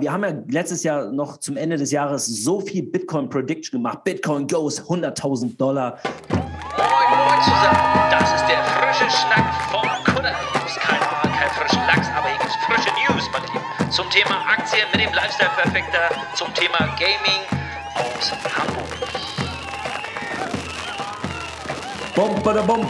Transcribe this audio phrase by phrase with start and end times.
[0.00, 4.02] Wir haben ja letztes Jahr noch zum Ende des Jahres so viel Bitcoin Prediction gemacht.
[4.02, 6.00] Bitcoin goes 100.000 Dollar.
[6.30, 6.40] Moin,
[7.16, 7.78] moin zusammen.
[8.10, 10.34] Das ist der frische Schnack vom Kutter.
[10.66, 13.92] Ist kein, kein frischen Lachs, aber hier gibt's frische News, mein Lieben.
[13.92, 17.46] Zum Thema Aktien mit dem Lifestyle Perfekter, zum Thema Gaming
[17.94, 19.03] aus Hamburg.
[22.16, 22.86] Bom, bom, bom,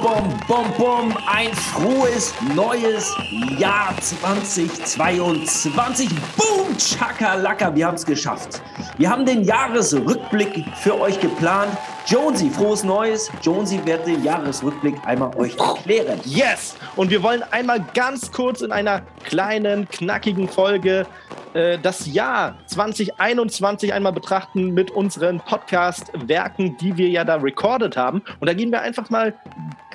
[0.47, 1.17] bom, bom.
[1.27, 3.17] Ein frohes neues
[3.59, 6.11] Jahr 2022.
[6.37, 8.61] Boom, Chakalaka, wir haben es geschafft.
[8.99, 11.75] Wir haben den Jahresrückblick für euch geplant.
[12.07, 13.31] Jonesy, frohes Neues.
[13.41, 16.21] Jonesy wird den Jahresrückblick einmal euch erklären.
[16.27, 16.77] Yes!
[16.95, 21.07] Und wir wollen einmal ganz kurz in einer kleinen, knackigen Folge
[21.55, 28.23] äh, das Jahr 2021 einmal betrachten mit unseren Podcast-Werken, die wir ja da recorded haben.
[28.41, 29.35] Und da gehen wir einfach mal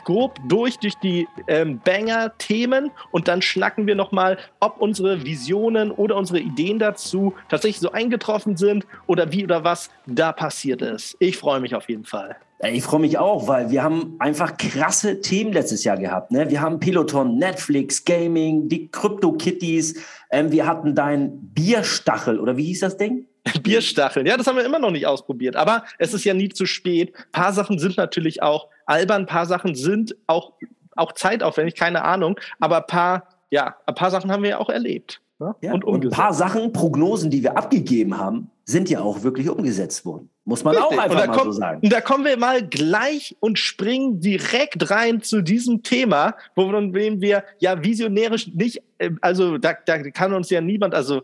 [0.05, 6.15] grob durch durch die ähm, Banger-Themen und dann schnacken wir nochmal, ob unsere Visionen oder
[6.15, 11.15] unsere Ideen dazu tatsächlich so eingetroffen sind oder wie oder was da passiert ist.
[11.19, 12.37] Ich freue mich auf jeden Fall.
[12.61, 16.31] Ich freue mich auch, weil wir haben einfach krasse Themen letztes Jahr gehabt.
[16.31, 16.49] Ne?
[16.49, 19.95] Wir haben Peloton, Netflix, Gaming, die Crypto-Kitties.
[20.31, 23.27] Ähm, wir hatten dein Bierstachel oder wie hieß das Ding?
[23.63, 24.25] Bierstacheln.
[24.25, 25.55] Ja, das haben wir immer noch nicht ausprobiert.
[25.55, 27.15] Aber es ist ja nie zu spät.
[27.15, 30.53] Ein paar Sachen sind natürlich auch albern, ein paar Sachen sind auch,
[30.95, 32.39] auch zeitaufwendig, keine Ahnung.
[32.59, 35.21] Aber ein paar, ja, ein paar Sachen haben wir ja auch erlebt.
[35.39, 35.55] Ne?
[35.61, 39.49] Ja, und, und, ein paar Sachen, Prognosen, die wir abgegeben haben, sind ja auch wirklich
[39.49, 40.29] umgesetzt worden.
[40.43, 40.99] Muss man Richtig.
[40.99, 41.79] auch einfach mal kommt, so sagen.
[41.81, 47.43] Und da kommen wir mal gleich und springen direkt rein zu diesem Thema, wo wir
[47.59, 51.21] ja visionärisch nicht, äh, also da, da kann uns ja niemand, also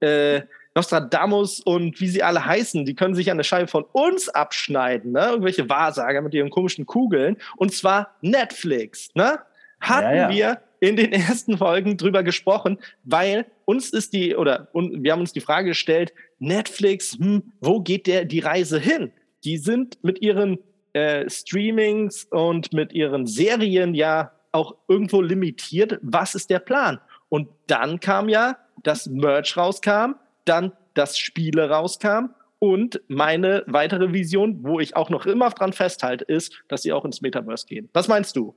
[0.00, 0.42] äh,
[0.74, 5.28] Nostradamus und wie sie alle heißen, die können sich eine Scheibe von uns abschneiden, ne?
[5.30, 7.36] Irgendwelche Wahrsager mit ihren komischen Kugeln.
[7.56, 9.38] Und zwar Netflix, ne?
[9.80, 10.30] Hatten ja, ja.
[10.30, 15.32] wir in den ersten Folgen drüber gesprochen, weil uns ist die, oder wir haben uns
[15.32, 19.12] die Frage gestellt, Netflix, hm, wo geht der die Reise hin?
[19.44, 20.58] Die sind mit ihren
[20.92, 25.98] äh, Streamings und mit ihren Serien ja auch irgendwo limitiert.
[26.02, 27.00] Was ist der Plan?
[27.28, 30.14] Und dann kam ja, dass Merch rauskam,
[30.44, 36.24] dann das Spiele rauskam und meine weitere Vision, wo ich auch noch immer dran festhalte,
[36.24, 37.88] ist, dass sie auch ins Metaverse gehen.
[37.92, 38.54] Was meinst du?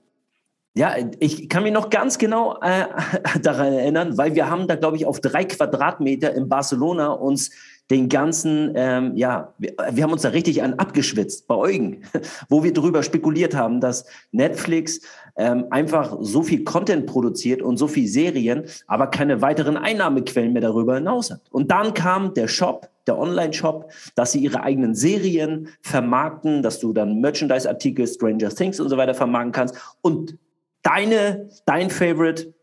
[0.77, 2.85] Ja, ich kann mich noch ganz genau äh,
[3.41, 7.49] daran erinnern, weil wir haben da, glaube ich, auf drei Quadratmeter in Barcelona uns
[7.89, 12.03] den ganzen, ähm, ja, wir, wir, haben uns da richtig an abgeschwitzt bei Eugen,
[12.49, 15.01] wo wir darüber spekuliert haben, dass Netflix
[15.35, 20.61] ähm, einfach so viel Content produziert und so viel Serien, aber keine weiteren Einnahmequellen mehr
[20.61, 21.41] darüber hinaus hat.
[21.49, 26.93] Und dann kam der Shop, der Online-Shop, dass sie ihre eigenen Serien vermarkten, dass du
[26.93, 29.75] dann Merchandise-Artikel, Stranger Things und so weiter vermarkten kannst.
[30.01, 30.37] Und
[30.87, 32.53] deine, dein Favorite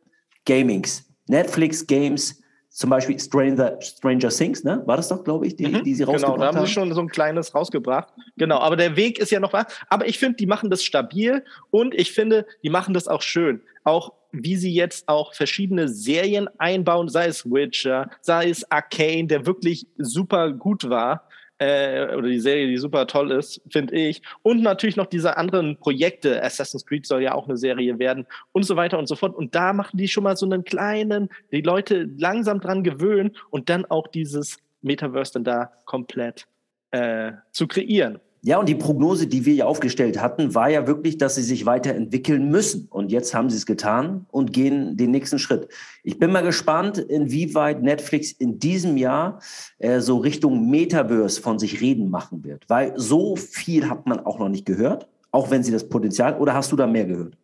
[0.47, 2.41] Gamings, Netflix Games,
[2.71, 4.83] zum Beispiel Stranger, Stranger Things, ne?
[4.87, 6.41] War das doch, glaube ich, die, mhm, die sie rausgebracht haben?
[6.41, 8.13] Genau, da haben sie schon so ein kleines rausgebracht.
[8.37, 9.67] Genau, aber der Weg ist ja noch wahr.
[9.89, 13.61] Aber ich finde, die machen das stabil und ich finde, die machen das auch schön.
[13.85, 19.47] Auch wie sie jetzt auch verschiedene Serien einbauen, sei es Witcher, sei es Arcane, der
[19.47, 21.29] wirklich super gut war
[21.59, 24.23] äh, oder die Serie, die super toll ist, finde ich.
[24.43, 26.43] Und natürlich noch diese anderen Projekte.
[26.43, 29.35] Assassin's Creed soll ja auch eine Serie werden und so weiter und so fort.
[29.35, 33.69] Und da machen die schon mal so einen kleinen, die Leute langsam dran gewöhnen und
[33.69, 36.47] dann auch dieses Metaverse dann da komplett
[36.91, 38.21] äh, zu kreieren.
[38.47, 41.65] Ja, und die Prognose, die wir ja aufgestellt hatten, war ja wirklich, dass sie sich
[41.65, 42.89] weiterentwickeln müssen.
[42.91, 45.69] Und jetzt haben sie es getan und gehen den nächsten Schritt.
[46.03, 49.41] Ich bin mal gespannt, inwieweit Netflix in diesem Jahr
[49.79, 52.69] äh, so Richtung Metaverse von sich reden machen wird.
[52.69, 56.53] Weil so viel hat man auch noch nicht gehört, auch wenn sie das Potenzial, oder
[56.53, 57.39] hast du da mehr gehört?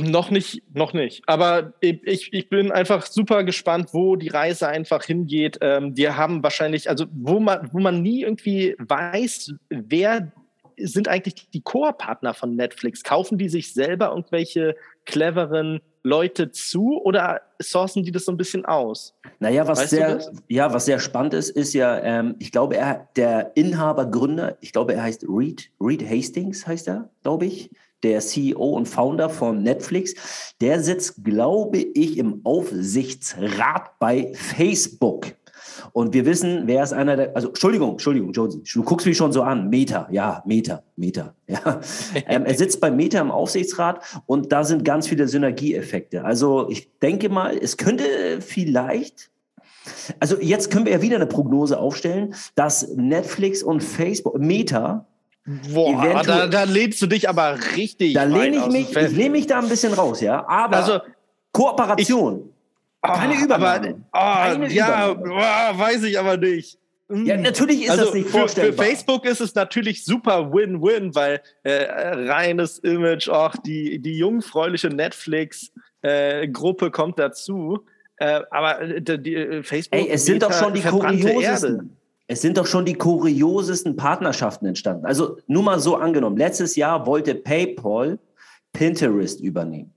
[0.00, 1.22] Noch nicht, noch nicht.
[1.26, 5.58] Aber ich, ich bin einfach super gespannt, wo die Reise einfach hingeht.
[5.60, 10.32] Ähm, wir haben wahrscheinlich, also wo man, wo man nie irgendwie weiß, wer
[10.76, 13.02] sind eigentlich die Core-Partner von Netflix?
[13.02, 18.64] Kaufen die sich selber irgendwelche cleveren Leute zu oder sourcen die das so ein bisschen
[18.64, 19.14] aus?
[19.40, 23.08] Naja, was weißt sehr, ja, was sehr spannend ist, ist ja, ähm, ich glaube, er,
[23.16, 27.70] der Inhaber, Gründer, ich glaube, er heißt Reed, Reed Hastings heißt er, glaube ich
[28.02, 30.14] der CEO und Founder von Netflix,
[30.60, 35.26] der sitzt, glaube ich, im Aufsichtsrat bei Facebook.
[35.92, 39.32] Und wir wissen, wer ist einer der, also Entschuldigung, Entschuldigung, Josie, du guckst mich schon
[39.32, 41.80] so an, Meta, ja, Meta, Meta, ja.
[42.26, 46.24] ähm, er sitzt bei Meta im Aufsichtsrat und da sind ganz viele Synergieeffekte.
[46.24, 48.04] Also ich denke mal, es könnte
[48.40, 49.30] vielleicht
[50.20, 55.06] also jetzt können wir ja wieder eine Prognose aufstellen, dass Netflix und Facebook, Meta,
[55.72, 58.12] Boah, da, da lehnst du dich aber richtig.
[58.12, 60.46] Da lehne ich mich, ich lehne mich da ein bisschen raus, ja.
[60.46, 61.00] Aber also,
[61.52, 62.52] Kooperation.
[63.02, 64.04] Keine oh, Übernahme.
[64.10, 66.78] Aber, oh, ja, oh, weiß ich aber nicht.
[67.10, 67.42] Ja, mm.
[67.42, 68.84] natürlich ist also das nicht für, vorstellbar.
[68.84, 71.86] Für Facebook ist es natürlich super Win-Win, weil äh,
[72.30, 77.86] reines Image, auch die, die jungfräuliche Netflix-Gruppe äh, kommt dazu.
[78.16, 79.98] Äh, aber äh, die, die, äh, Facebook.
[79.98, 81.96] Ey, es sind doch schon die kuriosesten.
[82.30, 85.06] Es sind doch schon die kuriosesten Partnerschaften entstanden.
[85.06, 86.36] Also nur mal so angenommen.
[86.36, 88.18] Letztes Jahr wollte PayPal
[88.72, 89.94] Pinterest übernehmen.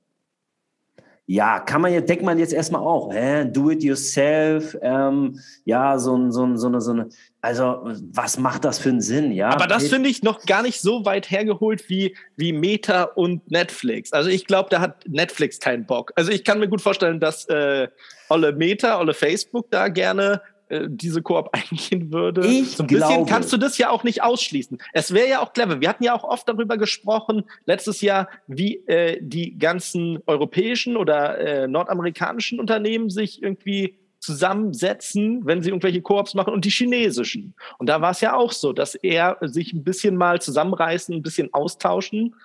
[1.27, 3.45] Ja, kann man jetzt, denkt man jetzt erstmal auch, hä?
[3.45, 8.79] do it yourself, ähm, ja, so, so, so, eine, so eine, also was macht das
[8.79, 9.49] für einen Sinn, ja?
[9.49, 14.11] Aber das finde ich noch gar nicht so weit hergeholt wie, wie Meta und Netflix.
[14.11, 16.11] Also ich glaube, da hat Netflix keinen Bock.
[16.15, 17.87] Also ich kann mir gut vorstellen, dass äh,
[18.27, 20.41] Olle Meta, Olle Facebook da gerne
[20.71, 22.47] äh, diese Koop eingehen würde.
[22.47, 23.05] Ich so ein glaube.
[23.05, 24.77] bisschen kannst du das ja auch nicht ausschließen.
[24.93, 25.81] Es wäre ja auch clever.
[25.81, 31.37] Wir hatten ja auch oft darüber gesprochen, letztes Jahr, wie äh, die ganzen europäischen oder
[31.39, 37.55] äh, nordamerikanischen Unternehmen sich irgendwie zusammensetzen, wenn sie irgendwelche Koops machen und die chinesischen.
[37.79, 41.23] Und da war es ja auch so, dass er sich ein bisschen mal zusammenreißen, ein
[41.23, 42.35] bisschen austauschen,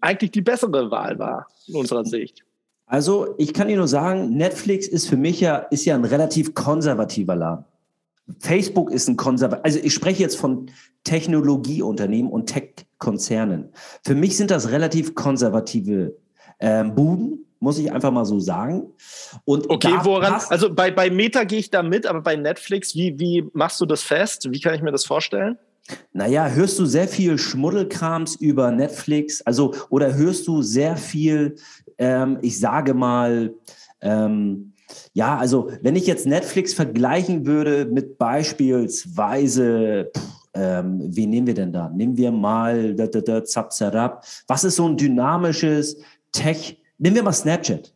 [0.00, 2.44] eigentlich die bessere Wahl war, in unserer Sicht.
[2.88, 6.54] Also ich kann dir nur sagen, Netflix ist für mich ja, ist ja ein relativ
[6.54, 7.64] konservativer Laden.
[8.40, 10.70] Facebook ist ein konservativer, also ich spreche jetzt von
[11.04, 13.70] Technologieunternehmen und Tech-Konzernen.
[14.04, 16.16] Für mich sind das relativ konservative
[16.60, 18.92] ähm, Buden, muss ich einfach mal so sagen.
[19.44, 20.40] Und okay, woran?
[20.48, 23.86] Also bei, bei Meta gehe ich da mit, aber bei Netflix, wie, wie machst du
[23.86, 24.50] das fest?
[24.50, 25.58] Wie kann ich mir das vorstellen?
[26.12, 29.42] Naja, hörst du sehr viel Schmuddelkrams über Netflix?
[29.42, 31.56] Also, oder hörst du sehr viel,
[31.98, 33.54] ähm, ich sage mal,
[34.00, 34.72] ähm,
[35.12, 41.54] ja, also wenn ich jetzt Netflix vergleichen würde mit beispielsweise, pff, ähm, wie nehmen wir
[41.54, 41.88] denn da?
[41.90, 44.24] Nehmen wir mal da, da, da, zap, zarab.
[44.46, 45.98] Was ist so ein dynamisches
[46.32, 46.80] Tech?
[46.98, 47.92] Nehmen wir mal Snapchat.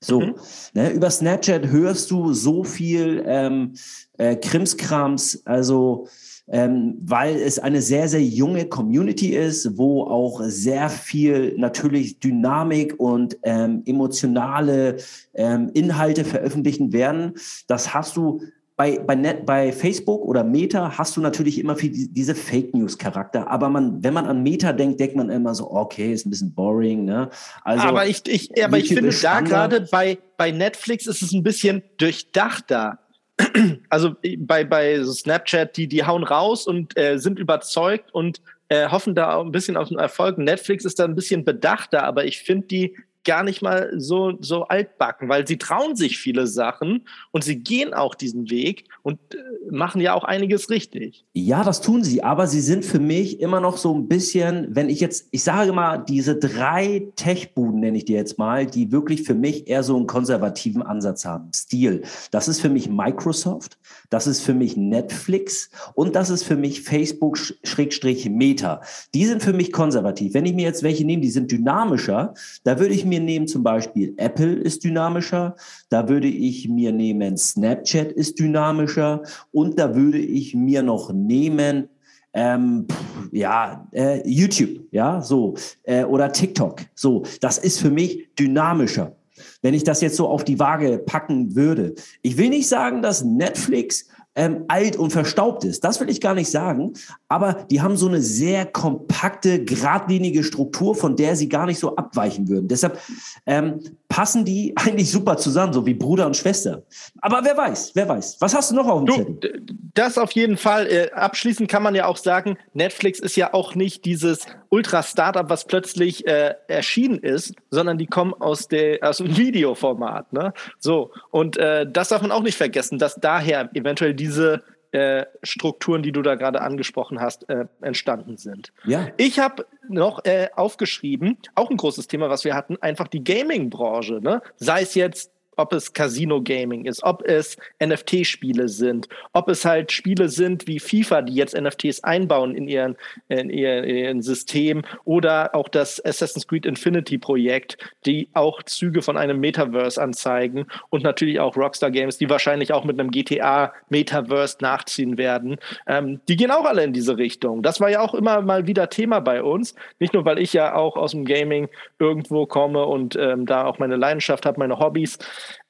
[0.00, 0.34] So, mhm.
[0.74, 3.74] ne, über Snapchat hörst du so viel ähm,
[4.16, 6.06] äh, Krimskrams, also
[6.50, 12.98] ähm, weil es eine sehr, sehr junge Community ist, wo auch sehr viel natürlich Dynamik
[12.98, 14.96] und ähm, emotionale
[15.34, 17.34] ähm, Inhalte veröffentlichen werden.
[17.66, 18.40] Das hast du
[18.78, 22.96] bei, bei, Net, bei Facebook oder Meta hast du natürlich immer viel diese Fake News
[22.96, 26.30] Charakter, aber man, wenn man an Meta denkt, denkt man immer so, okay, ist ein
[26.30, 27.28] bisschen boring, ne?
[27.64, 31.42] Also, aber ich, ich, aber ich finde da gerade bei, bei Netflix ist es ein
[31.42, 33.00] bisschen durchdachter
[33.88, 39.14] also bei, bei Snapchat, die, die hauen raus und äh, sind überzeugt und äh, hoffen
[39.14, 40.38] da auch ein bisschen auf den Erfolg.
[40.38, 42.96] Netflix ist da ein bisschen bedachter, aber ich finde die
[43.28, 47.92] gar nicht mal so, so altbacken, weil sie trauen sich viele Sachen und sie gehen
[47.92, 49.36] auch diesen Weg und äh,
[49.70, 51.26] machen ja auch einiges richtig.
[51.34, 54.88] Ja, das tun sie, aber sie sind für mich immer noch so ein bisschen, wenn
[54.88, 59.24] ich jetzt, ich sage mal, diese drei Tech-Buden nenne ich die jetzt mal, die wirklich
[59.24, 61.50] für mich eher so einen konservativen Ansatz haben.
[61.54, 62.04] Stil.
[62.30, 63.76] Das ist für mich Microsoft,
[64.08, 68.80] das ist für mich Netflix und das ist für mich Facebook-Meta.
[69.12, 70.32] Die sind für mich konservativ.
[70.32, 72.32] Wenn ich mir jetzt welche nehme, die sind dynamischer,
[72.64, 75.56] da würde ich mir nehmen zum Beispiel Apple ist dynamischer,
[75.88, 79.22] da würde ich mir nehmen Snapchat ist dynamischer
[79.52, 81.88] und da würde ich mir noch nehmen
[82.34, 82.86] ähm,
[83.32, 85.54] ja, äh, YouTube, ja, so,
[85.84, 89.16] äh, oder TikTok, so, das ist für mich dynamischer.
[89.62, 91.94] Wenn ich das jetzt so auf die Waage packen würde.
[92.22, 95.82] Ich will nicht sagen, dass Netflix ähm, alt und verstaubt ist.
[95.82, 96.92] Das will ich gar nicht sagen.
[97.28, 101.96] Aber die haben so eine sehr kompakte, geradlinige Struktur, von der sie gar nicht so
[101.96, 102.68] abweichen würden.
[102.68, 103.00] Deshalb
[103.46, 106.84] ähm, passen die eigentlich super zusammen, so wie Bruder und Schwester.
[107.20, 108.36] Aber wer weiß, wer weiß.
[108.38, 109.62] Was hast du noch auf dem Zettel?
[109.94, 110.86] Das auf jeden Fall.
[110.86, 115.66] Äh, abschließend kann man ja auch sagen, Netflix ist ja auch nicht dieses Ultra-Startup, was
[115.66, 120.32] plötzlich äh, erschienen ist, sondern die kommen aus, der, aus dem Videoformat.
[120.32, 120.52] Ne?
[120.78, 126.02] So, und äh, das darf man auch nicht vergessen, dass daher eventuell diese äh, Strukturen,
[126.02, 128.72] die du da gerade angesprochen hast, äh, entstanden sind.
[128.84, 129.08] Ja.
[129.18, 134.20] Ich habe noch äh, aufgeschrieben, auch ein großes Thema, was wir hatten, einfach die Gaming-Branche.
[134.22, 134.40] Ne?
[134.56, 139.92] Sei es jetzt ob es Casino Gaming ist, ob es NFT-Spiele sind, ob es halt
[139.92, 142.96] Spiele sind wie FIFA, die jetzt NFTs einbauen in ihren,
[143.28, 149.02] in ihren, in ihren System oder auch das Assassin's Creed Infinity Projekt, die auch Züge
[149.02, 153.72] von einem Metaverse anzeigen und natürlich auch Rockstar Games, die wahrscheinlich auch mit einem GTA
[153.88, 155.56] Metaverse nachziehen werden.
[155.86, 157.62] Ähm, die gehen auch alle in diese Richtung.
[157.62, 159.74] Das war ja auch immer mal wieder Thema bei uns.
[159.98, 163.78] Nicht nur, weil ich ja auch aus dem Gaming irgendwo komme und ähm, da auch
[163.78, 165.18] meine Leidenschaft habe, meine Hobbys.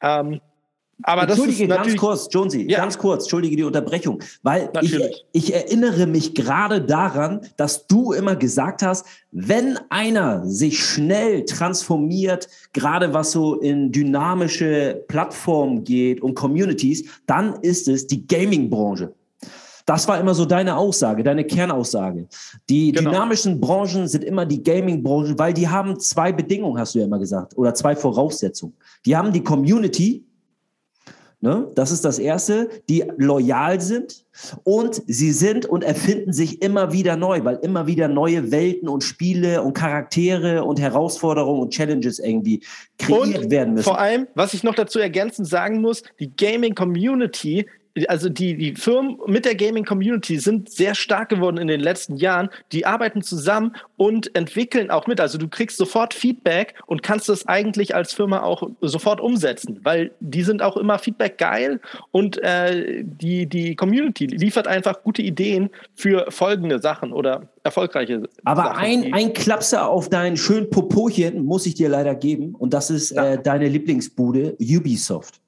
[0.02, 0.40] Ähm,
[1.04, 2.78] Aber das Entschuldige, ganz kurz, Jonesy, Ja.
[2.78, 4.98] ganz kurz, entschuldige die Unterbrechung, weil ich,
[5.32, 12.48] ich erinnere mich gerade daran, dass du immer gesagt hast, wenn einer sich schnell transformiert,
[12.72, 19.12] gerade was so in dynamische Plattformen geht und Communities, dann ist es die Gaming-Branche.
[19.88, 22.28] Das war immer so deine Aussage, deine Kernaussage.
[22.68, 23.10] Die Genau.
[23.10, 27.18] dynamischen Branchen sind immer die Gaming-Branchen, weil die haben zwei Bedingungen, hast du ja immer
[27.18, 28.74] gesagt, oder zwei Voraussetzungen.
[29.06, 30.26] Die haben die Community,
[31.40, 31.70] Ne?
[31.76, 34.24] Das ist das Erste, die loyal sind
[34.64, 39.04] und sie sind und erfinden sich immer wieder neu, weil immer wieder neue Welten und
[39.04, 42.64] Spiele und Charaktere und Herausforderungen und Challenges irgendwie
[42.98, 43.84] kreiert Und werden müssen.
[43.84, 47.66] Vor allem, was ich noch dazu ergänzend sagen muss, die Gaming Community,
[48.06, 52.16] also die, die Firmen mit der Gaming Community sind sehr stark geworden in den letzten
[52.16, 52.48] Jahren.
[52.72, 55.20] Die arbeiten zusammen und entwickeln auch mit.
[55.20, 60.10] Also du kriegst sofort Feedback und kannst das eigentlich als Firma auch sofort umsetzen, weil
[60.20, 65.70] die sind auch immer Feedback geil und äh, die, die Community liefert einfach gute Ideen
[65.94, 68.78] für folgende Sachen oder erfolgreiche Aber Sachen.
[68.78, 73.10] ein, ein Klapser auf dein schön Popochen muss ich dir leider geben und das ist
[73.10, 73.32] Ja.
[73.34, 75.40] äh, deine Lieblingsbude, Ubisoft.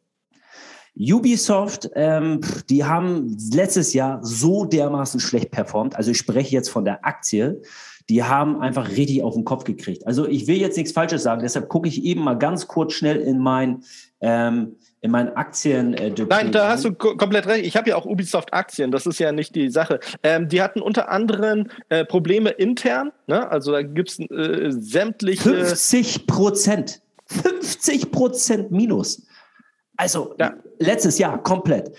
[1.00, 5.96] Ubisoft, ähm, die haben letztes Jahr so dermaßen schlecht performt.
[5.96, 7.62] Also ich spreche jetzt von der Aktie.
[8.08, 10.06] Die haben einfach richtig auf den Kopf gekriegt.
[10.06, 13.16] Also ich will jetzt nichts Falsches sagen, deshalb gucke ich eben mal ganz kurz schnell
[13.18, 13.82] in mein
[14.20, 15.94] ähm, in mein Aktien.
[15.94, 17.64] Äh, Nein, da hast du ko- komplett recht.
[17.64, 19.98] Ich habe ja auch Ubisoft-Aktien, das ist ja nicht die Sache.
[20.22, 23.50] Ähm, die hatten unter anderem äh, Probleme intern, ne?
[23.50, 25.48] also da gibt es äh, sämtliche.
[25.48, 27.00] 50 Prozent.
[27.26, 29.22] 50 Prozent minus.
[29.96, 30.54] Also Ja.
[30.80, 31.92] Letztes Jahr komplett.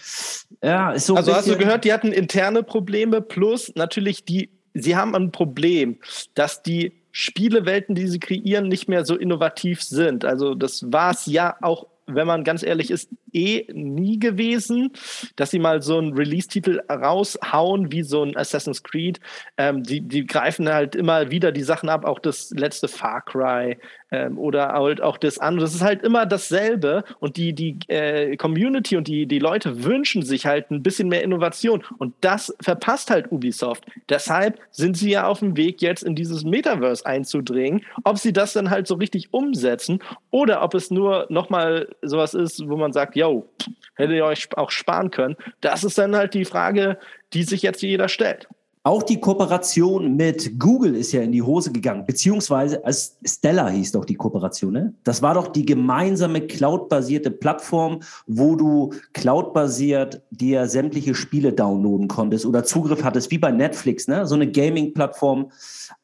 [0.62, 4.96] Ja, ist so Also hast du gehört, die hatten interne Probleme plus natürlich die, sie
[4.96, 5.98] haben ein Problem,
[6.34, 10.26] dass die Spielewelten, die sie kreieren, nicht mehr so innovativ sind.
[10.26, 14.92] Also das war es ja auch, wenn man ganz ehrlich ist, eh nie gewesen,
[15.36, 19.20] dass sie mal so einen Release-Titel raushauen, wie so ein Assassin's Creed.
[19.58, 23.78] Ähm, die, die greifen halt immer wieder die Sachen ab, auch das letzte Far Cry
[24.12, 25.66] ähm, oder halt auch das andere.
[25.66, 30.22] Das ist halt immer dasselbe und die, die äh, Community und die, die Leute wünschen
[30.22, 33.86] sich halt ein bisschen mehr Innovation und das verpasst halt Ubisoft.
[34.10, 37.86] Deshalb sind sie ja auf dem Weg, jetzt in dieses Metaverse einzudringen.
[38.04, 40.00] Ob sie das dann halt so richtig umsetzen
[40.30, 43.50] oder ob es nur nochmal sowas ist, wo man sagt, yo,
[43.96, 46.98] hätte ihr euch auch sparen können, das ist dann halt die Frage,
[47.34, 48.48] die sich jetzt jeder stellt.
[48.84, 53.92] Auch die Kooperation mit Google ist ja in die Hose gegangen, beziehungsweise als Stella hieß
[53.92, 54.74] doch die Kooperation.
[54.74, 54.94] Ne?
[55.04, 62.44] Das war doch die gemeinsame Cloud-basierte Plattform, wo du Cloud-basiert dir sämtliche Spiele downloaden konntest
[62.44, 64.26] oder Zugriff hattest, wie bei Netflix, ne?
[64.26, 65.52] so eine Gaming-Plattform.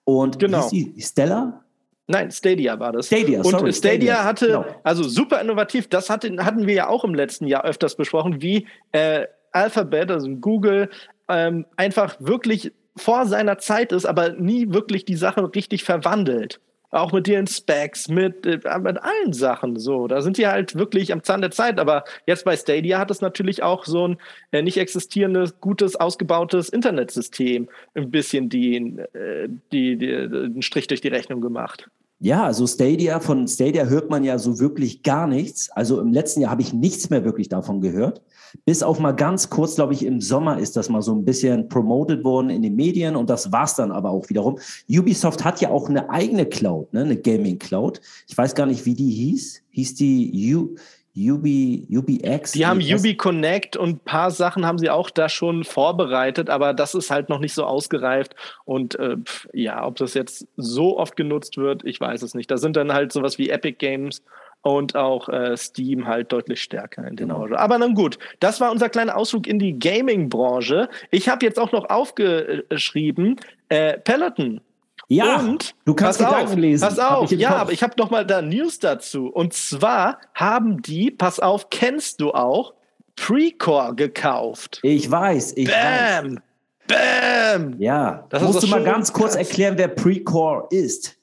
[0.03, 0.69] Und Genau.
[1.00, 1.63] Stella?
[2.05, 3.07] Nein, Stadia war das.
[3.07, 4.65] Stadia, Und sorry, Stadia, Stadia, hatte, genau.
[4.84, 8.67] also super innovativ, das hatte, hatten wir ja auch im letzten Jahr öfters besprochen, wie
[8.91, 10.89] äh, Alphabet, also Google,
[11.29, 16.60] ähm, einfach wirklich vor seiner Zeit ist, aber nie wirklich die Sache richtig verwandelt.
[16.89, 20.07] Auch mit ihren Specs, mit, äh, mit allen Sachen so.
[20.07, 21.79] Da sind die halt wirklich am Zahn der Zeit.
[21.79, 24.17] Aber jetzt bei Stadia hat es natürlich auch so ein
[24.51, 31.01] äh, nicht existierendes, gutes, ausgebautes Internetsystem ein bisschen die, äh, die, die, den Strich durch
[31.01, 31.89] die Rechnung gemacht.
[32.19, 35.69] Ja, also Stadia, von Stadia hört man ja so wirklich gar nichts.
[35.69, 38.24] Also im letzten Jahr habe ich nichts mehr wirklich davon gehört.
[38.65, 41.67] Bis auf mal ganz kurz, glaube ich, im Sommer ist das mal so ein bisschen
[41.67, 44.57] promoted worden in den Medien und das war's dann aber auch wiederum.
[44.89, 47.01] Ubisoft hat ja auch eine eigene Cloud, ne?
[47.01, 48.01] eine Gaming Cloud.
[48.27, 49.62] Ich weiß gar nicht, wie die hieß.
[49.69, 50.75] Hieß die U,
[51.17, 52.51] Ubi, UbiX?
[52.51, 55.63] Die haben Nee, das- Ubi Connect und ein paar Sachen haben sie auch da schon
[55.63, 58.36] vorbereitet, aber das ist halt noch nicht so ausgereift.
[58.65, 62.51] Und äh, pf, ja, ob das jetzt so oft genutzt wird, ich weiß es nicht.
[62.51, 64.21] Da sind dann halt sowas wie Epic Games
[64.62, 67.39] und auch äh, Steam halt deutlich stärker in der Genau.
[67.39, 67.59] Branche.
[67.59, 70.89] Aber dann gut, das war unser kleiner Ausflug in die Gaming-Branche.
[71.12, 73.38] Ich habe jetzt auch noch aufgeschrieben,
[73.69, 74.62] äh, Peloton.
[75.08, 76.88] Ja, und du kannst pass Gedanken auf, lesen.
[76.88, 77.60] Pass auf, ja, Kopf.
[77.60, 79.27] aber ich habe noch mal da News dazu.
[79.27, 82.74] Und zwar haben die, pass auf, kennst du auch,
[83.16, 84.80] Precore gekauft.
[84.84, 86.22] Ich weiß, ich weiß.
[86.24, 86.39] Bam!
[86.88, 87.75] Bam!
[87.80, 91.18] Ja, Das ist musst du mal ganz kurz erklären, wer Precore ist.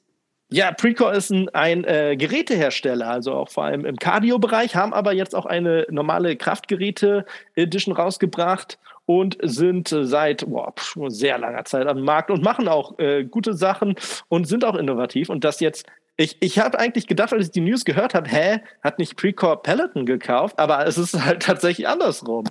[0.51, 5.13] Ja, Precore ist ein, ein äh, Gerätehersteller, also auch vor allem im Cardio-Bereich, haben aber
[5.13, 10.73] jetzt auch eine normale Kraftgeräte-Edition rausgebracht und sind äh, seit boah,
[11.07, 13.95] sehr langer Zeit am Markt und machen auch äh, gute Sachen
[14.29, 15.29] und sind auch innovativ.
[15.29, 15.85] Und das jetzt,
[16.17, 19.57] ich, ich habe eigentlich gedacht, als ich die News gehört habe, hä, hat nicht Precore
[19.61, 22.45] Peloton gekauft, aber es ist halt tatsächlich andersrum.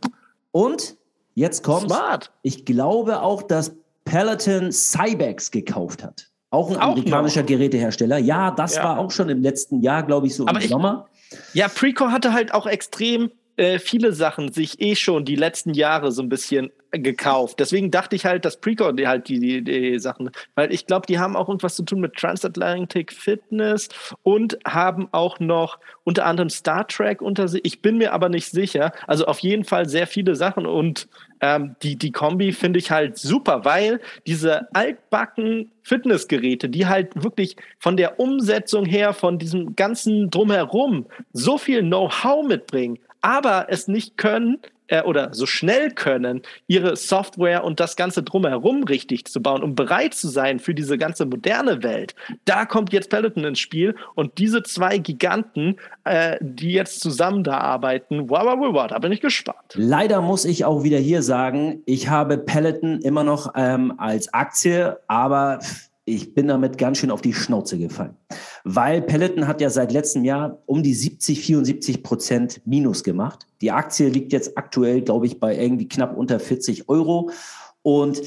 [0.52, 0.96] Und
[1.34, 2.30] jetzt kommt Smart.
[2.42, 6.28] Ich glaube auch, dass Peloton Cybex gekauft hat.
[6.50, 7.48] Auch ein Auch amerikanischer noch.
[7.48, 8.18] Gerätehersteller.
[8.18, 8.84] Ja, das Ja.
[8.84, 11.08] war auch schon im letzten Jahr, glaube ich, so Aber im ich- Sommer.
[11.52, 16.12] Ja, Precore hatte halt auch extrem äh, viele Sachen sich eh schon die letzten Jahre
[16.12, 16.70] so ein bisschen
[17.02, 17.58] gekauft.
[17.58, 21.18] Deswegen dachte ich halt, dass Precore halt die, die, die Sachen, weil ich glaube, die
[21.18, 23.88] haben auch irgendwas zu tun mit Transatlantic Fitness
[24.22, 27.64] und haben auch noch unter anderem Star Trek unter sich.
[27.64, 28.92] Ich bin mir aber nicht sicher.
[29.06, 31.08] Also auf jeden Fall sehr viele Sachen und
[31.40, 37.56] ähm, die, die Kombi finde ich halt super, weil diese altbacken Fitnessgeräte, die halt wirklich
[37.78, 44.18] von der Umsetzung her, von diesem ganzen Drumherum so viel Know-how mitbringen, aber es nicht
[44.18, 49.62] können, äh, oder so schnell können, ihre Software und das Ganze drumherum richtig zu bauen,
[49.62, 52.14] um bereit zu sein für diese ganze moderne Welt.
[52.44, 57.58] Da kommt jetzt Peloton ins Spiel und diese zwei Giganten, äh, die jetzt zusammen da
[57.58, 59.72] arbeiten, wow, wow, wow, da bin ich gespannt.
[59.74, 64.98] Leider muss ich auch wieder hier sagen, ich habe Peloton immer noch ähm, als Aktie,
[65.06, 65.60] aber
[66.04, 68.16] ich bin damit ganz schön auf die Schnauze gefallen.
[68.64, 73.46] Weil Peloton hat ja seit letztem Jahr um die 70, 74 Prozent Minus gemacht.
[73.60, 77.30] Die Aktie liegt jetzt aktuell, glaube ich, bei irgendwie knapp unter 40 Euro.
[77.82, 78.20] Und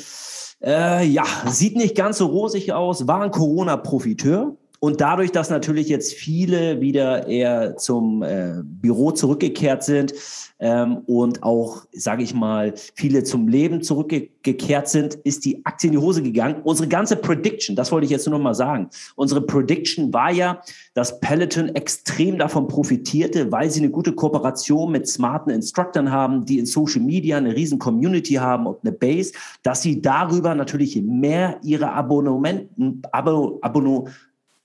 [0.64, 4.56] äh, ja, sieht nicht ganz so rosig aus, war ein Corona-Profiteur.
[4.80, 10.14] Und dadurch, dass natürlich jetzt viele wieder eher zum äh, Büro zurückgekehrt sind
[10.60, 15.94] ähm, und auch, sage ich mal, viele zum Leben zurückgekehrt sind, ist die Aktie in
[15.94, 16.62] die Hose gegangen.
[16.64, 20.62] Unsere ganze Prediction, das wollte ich jetzt nur noch mal sagen, unsere Prediction war ja,
[20.94, 26.60] dass Peloton extrem davon profitierte, weil sie eine gute Kooperation mit smarten Instructors haben, die
[26.60, 31.60] in Social Media eine riesen Community haben und eine Base, dass sie darüber natürlich mehr
[31.64, 34.14] ihre Abonnementen, Abo, Abonnementen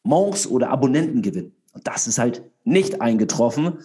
[0.03, 1.55] Monks oder Abonnenten gewinnen.
[1.73, 3.79] Und das ist halt nicht eingetroffen.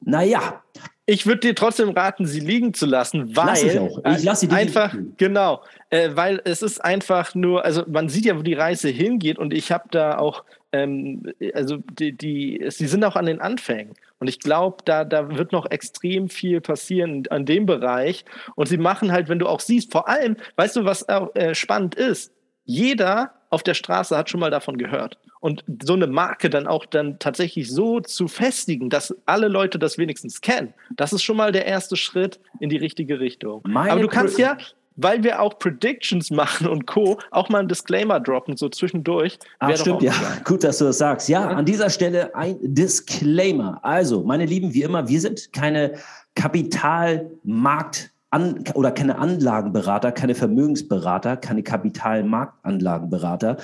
[0.00, 0.62] Naja.
[1.06, 3.98] Ich würde dir trotzdem raten, sie liegen zu lassen, weil lass ich auch.
[4.06, 8.38] Ich lasse sie einfach genau, äh, weil es ist einfach nur, also man sieht ja,
[8.38, 13.04] wo die Reise hingeht und ich habe da auch, ähm, also die, die, sie sind
[13.04, 17.44] auch an den Anfängen und ich glaube, da da wird noch extrem viel passieren an
[17.44, 18.24] dem Bereich
[18.54, 21.96] und sie machen halt, wenn du auch siehst, vor allem, weißt du, was äh, spannend
[21.96, 22.32] ist,
[22.64, 26.86] jeder auf der Straße hat schon mal davon gehört und so eine Marke dann auch
[26.86, 31.52] dann tatsächlich so zu festigen, dass alle Leute das wenigstens kennen, das ist schon mal
[31.52, 33.60] der erste Schritt in die richtige Richtung.
[33.66, 34.56] Meine Aber du kannst ja,
[34.96, 39.38] weil wir auch Predictions machen und Co., auch mal ein Disclaimer droppen, so zwischendurch.
[39.58, 40.12] Ah, stimmt, ja.
[40.12, 40.40] Sein.
[40.44, 41.28] Gut, dass du das sagst.
[41.28, 43.80] Ja, an dieser Stelle ein Disclaimer.
[43.82, 45.98] Also, meine Lieben, wie immer, wir sind keine
[46.34, 53.58] Kapitalmarkt- an, oder keine Anlagenberater, keine Vermögensberater, keine Kapitalmarktanlagenberater.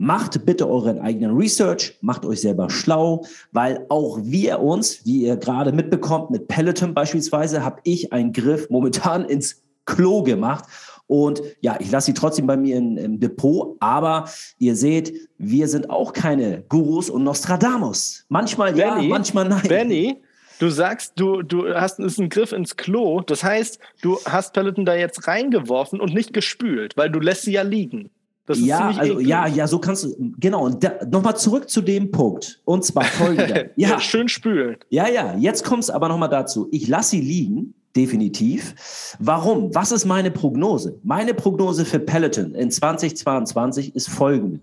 [0.00, 5.36] Macht bitte euren eigenen Research, macht euch selber schlau, weil auch wir uns, wie ihr
[5.36, 10.66] gerade mitbekommt, mit Peloton beispielsweise, habe ich einen Griff momentan ins Klo gemacht.
[11.08, 15.66] Und ja, ich lasse sie trotzdem bei mir in, im Depot, aber ihr seht, wir
[15.66, 18.24] sind auch keine Gurus und Nostradamus.
[18.28, 19.66] Manchmal Benny, ja, manchmal nein.
[19.66, 20.22] Benny,
[20.60, 23.22] du sagst, du, du hast ist ein Griff ins Klo.
[23.22, 27.52] Das heißt, du hast Peloton da jetzt reingeworfen und nicht gespült, weil du lässt sie
[27.52, 28.10] ja liegen.
[28.54, 30.64] Ja, also, ja, ja, so kannst du, genau.
[30.64, 32.60] Und nochmal zurück zu dem Punkt.
[32.64, 33.66] Und zwar folgender.
[33.76, 34.76] ja, ja, schön spülen.
[34.88, 36.68] Ja, ja, jetzt kommt es aber nochmal dazu.
[36.70, 39.16] Ich lasse sie liegen, definitiv.
[39.18, 39.74] Warum?
[39.74, 40.98] Was ist meine Prognose?
[41.02, 44.60] Meine Prognose für Peloton in 2022 ist folgende.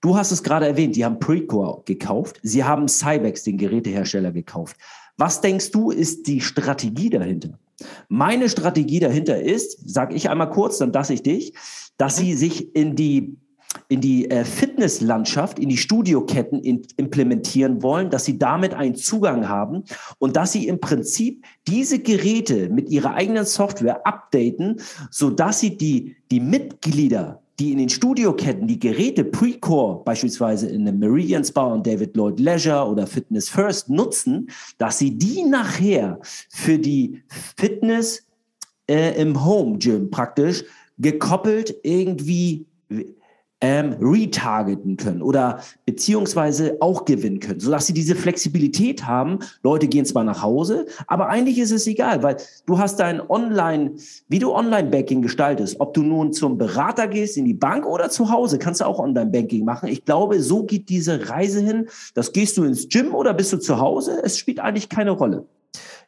[0.00, 2.38] Du hast es gerade erwähnt, die haben Precore gekauft.
[2.42, 4.76] Sie haben Cybex, den Gerätehersteller, gekauft.
[5.16, 7.58] Was denkst du, ist die Strategie dahinter?
[8.08, 11.54] Meine Strategie dahinter ist, sag ich einmal kurz, dann lasse ich dich,
[11.96, 13.36] dass sie sich in die
[13.88, 16.60] in die äh, Fitnesslandschaft, in die Studioketten
[16.96, 19.84] implementieren wollen, dass sie damit einen Zugang haben
[20.18, 25.76] und dass sie im Prinzip diese Geräte mit ihrer eigenen Software updaten, so dass sie
[25.76, 31.64] die, die Mitglieder die in den Studioketten die Geräte Precore beispielsweise in einem Meridian Spa
[31.64, 36.18] und David Lloyd Leisure oder Fitness First nutzen, dass sie die nachher
[36.50, 37.22] für die
[37.56, 38.26] Fitness
[38.88, 40.64] äh, im Home Gym praktisch
[40.98, 42.66] gekoppelt irgendwie
[43.60, 49.38] ähm, retargeten können oder beziehungsweise auch gewinnen können, sodass sie diese Flexibilität haben.
[49.62, 53.92] Leute gehen zwar nach Hause, aber eigentlich ist es egal, weil du hast dein Online,
[54.28, 58.30] wie du Online-Banking gestaltest, ob du nun zum Berater gehst, in die Bank oder zu
[58.30, 59.88] Hause, kannst du auch Online-Banking machen.
[59.88, 61.86] Ich glaube, so geht diese Reise hin.
[62.14, 64.20] Das gehst du ins Gym oder bist du zu Hause?
[64.22, 65.46] Es spielt eigentlich keine Rolle.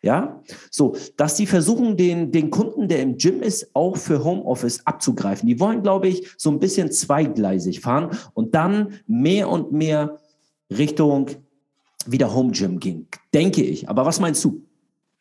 [0.00, 4.86] Ja, so, dass die versuchen, den, den Kunden, der im Gym ist, auch für Homeoffice
[4.86, 5.48] abzugreifen.
[5.48, 10.18] Die wollen, glaube ich, so ein bisschen zweigleisig fahren und dann mehr und mehr
[10.70, 11.30] Richtung
[12.06, 13.88] wieder Home Gym gehen, denke ich.
[13.88, 14.62] Aber was meinst du?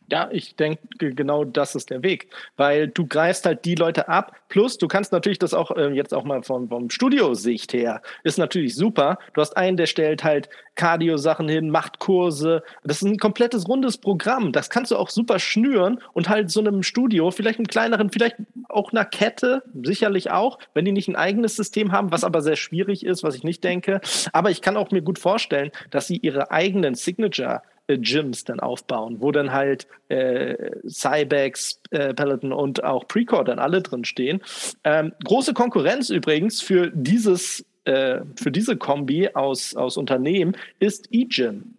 [0.10, 0.80] Ja, ich denke,
[1.14, 4.38] genau das ist der Weg, weil du greifst halt die Leute ab.
[4.48, 8.38] Plus, du kannst natürlich das auch äh, jetzt auch mal vom, vom Studiosicht her, ist
[8.38, 9.20] natürlich super.
[9.34, 12.64] Du hast einen, der stellt halt Cardio-Sachen hin, macht Kurse.
[12.86, 14.54] Das ist ein komplettes rundes Programm.
[14.54, 18.38] Das kannst du auch super schnüren und halt so einem Studio, vielleicht einem kleineren, vielleicht
[18.70, 22.56] auch einer Kette, sicherlich auch, wenn die nicht ein eigenes System haben, was aber sehr
[22.56, 24.00] schwierig ist, was ich nicht denke.
[24.32, 29.18] Aber ich kann auch mir gut vorstellen, dass sie ihre eigenen Signature Gyms dann aufbauen,
[29.20, 34.42] wo dann halt äh, Cybex, äh, Peloton und auch Precore dann alle drin stehen.
[34.84, 41.76] Ähm, große Konkurrenz übrigens für dieses äh, für diese Kombi aus, aus Unternehmen ist eGym.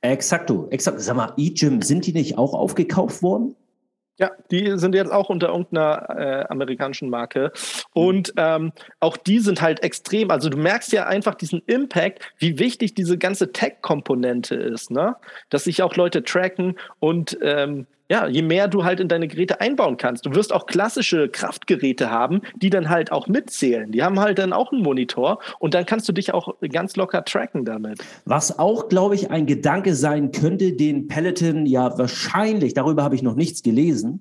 [0.00, 1.00] Exakto, exakt.
[1.00, 3.54] Sag mal, eGym, sind die nicht auch aufgekauft worden?
[4.18, 7.50] Ja, die sind jetzt auch unter irgendeiner äh, amerikanischen Marke.
[7.94, 10.30] Und ähm, auch die sind halt extrem.
[10.30, 15.16] Also du merkst ja einfach diesen Impact, wie wichtig diese ganze Tech-Komponente ist, ne?
[15.48, 19.62] Dass sich auch Leute tracken und ähm, ja, je mehr du halt in deine Geräte
[19.62, 20.26] einbauen kannst.
[20.26, 23.90] Du wirst auch klassische Kraftgeräte haben, die dann halt auch mitzählen.
[23.90, 27.24] Die haben halt dann auch einen Monitor und dann kannst du dich auch ganz locker
[27.24, 28.04] tracken damit.
[28.26, 33.22] Was auch, glaube ich, ein Gedanke sein könnte, den Peloton ja wahrscheinlich, darüber habe ich
[33.22, 34.20] noch nichts gelesen,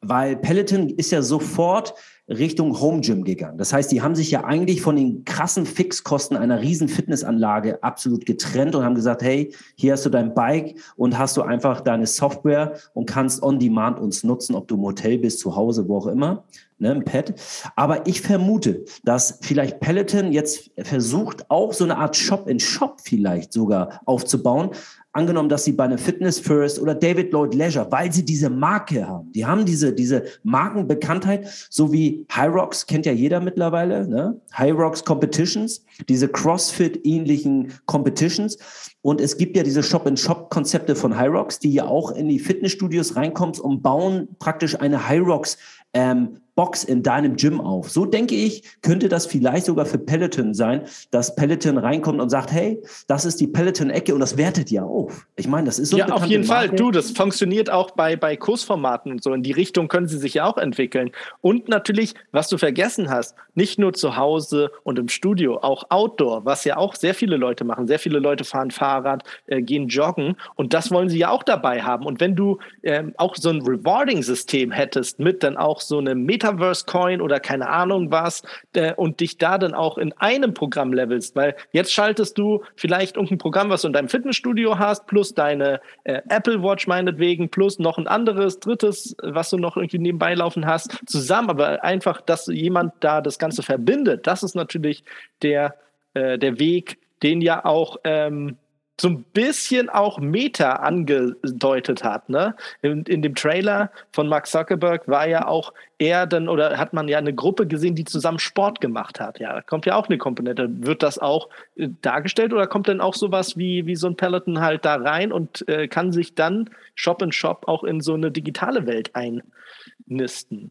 [0.00, 1.94] weil Peloton ist ja sofort
[2.28, 3.58] Richtung Home Gym gegangen.
[3.58, 8.26] Das heißt, die haben sich ja eigentlich von den krassen Fixkosten einer riesen Fitnessanlage absolut
[8.26, 12.06] getrennt und haben gesagt, hey, hier hast du dein Bike und hast du einfach deine
[12.06, 15.96] Software und kannst on demand uns nutzen, ob du im Hotel bist, zu Hause, wo
[15.98, 16.44] auch immer,
[16.78, 17.34] ne, im Pad.
[17.74, 24.00] Aber ich vermute, dass vielleicht Peloton jetzt versucht, auch so eine Art Shop-in-Shop vielleicht sogar
[24.04, 24.70] aufzubauen,
[25.12, 29.06] angenommen, dass sie bei einer Fitness First oder David Lloyd Leisure, weil sie diese Marke
[29.06, 34.40] haben, die haben diese, diese Markenbekanntheit, so wie High Rocks, kennt ja jeder mittlerweile, ne?
[34.56, 38.58] High Rocks Competitions, diese CrossFit-ähnlichen Competitions.
[39.02, 43.16] Und es gibt ja diese Shop-in-Shop-Konzepte von High Rocks, die ja auch in die Fitnessstudios
[43.16, 45.58] reinkommen und bauen praktisch eine High Rocks
[45.92, 47.90] ähm, Box in deinem Gym auf.
[47.90, 52.52] So denke ich, könnte das vielleicht sogar für Peloton sein, dass Peloton reinkommt und sagt,
[52.52, 55.26] hey, das ist die Peloton-Ecke und das wertet ja auf.
[55.36, 56.68] Ich meine, das ist so Ja, auf jeden Marke.
[56.68, 56.76] Fall.
[56.76, 59.32] Du, das funktioniert auch bei, bei Kursformaten und so.
[59.32, 61.10] In die Richtung können sie sich ja auch entwickeln.
[61.40, 66.44] Und natürlich, was du vergessen hast, nicht nur zu Hause und im Studio, auch Outdoor,
[66.44, 67.86] was ja auch sehr viele Leute machen.
[67.86, 71.82] Sehr viele Leute fahren Fahrrad, äh, gehen joggen und das wollen sie ja auch dabei
[71.82, 72.04] haben.
[72.06, 76.41] Und wenn du ähm, auch so ein Rewarding-System hättest mit dann auch so einem Meta
[76.42, 78.42] Metaverse-Coin oder keine Ahnung was
[78.74, 83.16] äh, und dich da dann auch in einem Programm levelst, weil jetzt schaltest du vielleicht
[83.16, 87.78] irgendein Programm, was du in deinem Fitnessstudio hast, plus deine äh, Apple Watch meinetwegen, plus
[87.78, 92.46] noch ein anderes, drittes, was du noch irgendwie nebenbei laufen hast, zusammen, aber einfach, dass
[92.46, 95.04] jemand da das Ganze verbindet, das ist natürlich
[95.42, 95.76] der,
[96.14, 98.56] äh, der Weg, den ja auch ähm,
[99.00, 102.28] so ein bisschen auch Meta angedeutet hat.
[102.28, 102.54] Ne?
[102.82, 107.08] In, in, dem Trailer von Mark Zuckerberg war ja auch er dann, oder hat man
[107.08, 109.38] ja eine Gruppe gesehen, die zusammen Sport gemacht hat.
[109.38, 110.68] Ja, da kommt ja auch eine Komponente.
[110.86, 114.60] Wird das auch äh, dargestellt oder kommt dann auch sowas wie, wie so ein Peloton
[114.60, 118.30] halt da rein und äh, kann sich dann Shop in Shop auch in so eine
[118.30, 120.70] digitale Welt einnisten?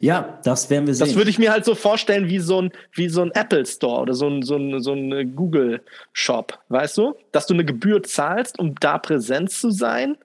[0.00, 1.06] Ja, das werden wir sehen.
[1.06, 4.02] Das würde ich mir halt so vorstellen wie so ein, wie so ein Apple Store
[4.02, 5.80] oder so ein, so ein, so ein Google
[6.12, 7.14] Shop, weißt du?
[7.32, 10.16] Dass du eine Gebühr zahlst, um da präsent zu sein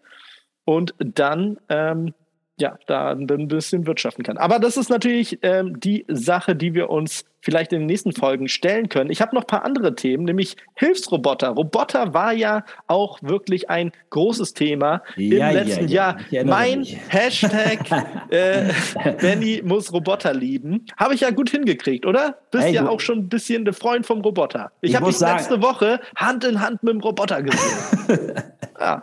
[0.65, 2.13] und dann ähm,
[2.57, 4.37] ja, da ein bisschen wirtschaften kann.
[4.37, 8.47] Aber das ist natürlich ähm, die Sache, die wir uns vielleicht in den nächsten Folgen
[8.47, 9.09] stellen können.
[9.09, 11.49] Ich habe noch ein paar andere Themen, nämlich Hilfsroboter.
[11.49, 16.41] Roboter war ja auch wirklich ein großes Thema ja, im letzten ja, ja.
[16.41, 16.45] Jahr.
[16.45, 16.97] Mein mich.
[17.09, 17.79] Hashtag
[18.29, 18.71] äh,
[19.19, 20.85] Benny muss Roboter lieben.
[20.95, 22.37] Habe ich ja gut hingekriegt, oder?
[22.51, 24.71] Bist Ey, ja auch schon ein bisschen der Freund vom Roboter.
[24.79, 28.31] Ich, ich habe dich letzte Woche Hand in Hand mit dem Roboter gesehen.
[28.79, 29.01] ja.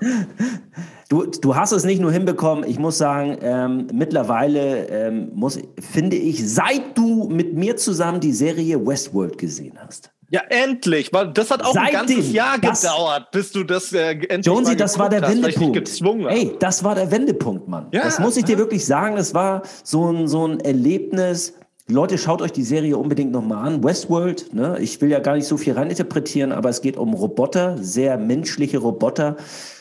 [1.10, 6.14] Du, du hast es nicht nur hinbekommen, ich muss sagen, ähm, mittlerweile ähm, muss, finde
[6.14, 10.12] ich, seit du mit mir zusammen die Serie Westworld gesehen hast.
[10.28, 11.12] Ja, endlich.
[11.12, 14.76] Weil das hat auch Seitdem, ein ganzes Jahr gedauert, bis du das äh, endlich Jonesy,
[14.76, 16.00] das war der hast, Wendepunkt.
[16.30, 17.88] Ey, das war der Wendepunkt, Mann.
[17.90, 19.16] Ja, das muss ich dir wirklich sagen.
[19.16, 21.54] Das war so ein, so ein Erlebnis.
[21.88, 23.82] Leute, schaut euch die Serie unbedingt nochmal an.
[23.82, 24.78] Westworld, ne?
[24.78, 28.78] ich will ja gar nicht so viel reininterpretieren, aber es geht um Roboter, sehr menschliche
[28.78, 29.36] Roboter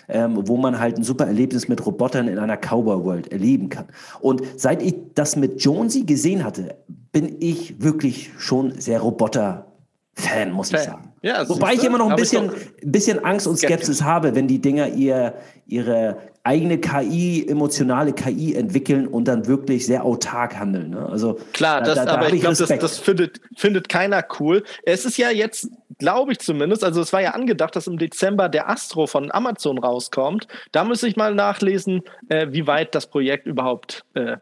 [0.10, 3.86] ähm, wo man halt ein super Erlebnis mit Robotern in einer Cowboy-World erleben kann.
[4.20, 6.76] Und seit ich das mit Jonesy gesehen hatte,
[7.12, 9.68] bin ich wirklich schon sehr Roboter
[10.16, 10.80] Fan, muss Fan.
[10.80, 11.14] ich sagen.
[11.22, 14.88] Ja, Wobei ich immer noch ein bisschen, bisschen Angst und Skepsis habe, wenn die Dinger
[14.88, 15.34] ihr,
[15.68, 20.92] ihre eigene KI, emotionale KI entwickeln und dann wirklich sehr autark handeln.
[20.92, 21.06] Ne?
[21.06, 24.64] Also klar, das, da, da, aber ich, glaube, das, das findet, findet keiner cool.
[24.84, 28.48] Es ist ja jetzt, glaube ich zumindest, also es war ja angedacht, dass im Dezember
[28.48, 30.48] der Astro von Amazon rauskommt.
[30.72, 34.38] Da muss ich mal nachlesen, äh, wie weit das Projekt überhaupt äh,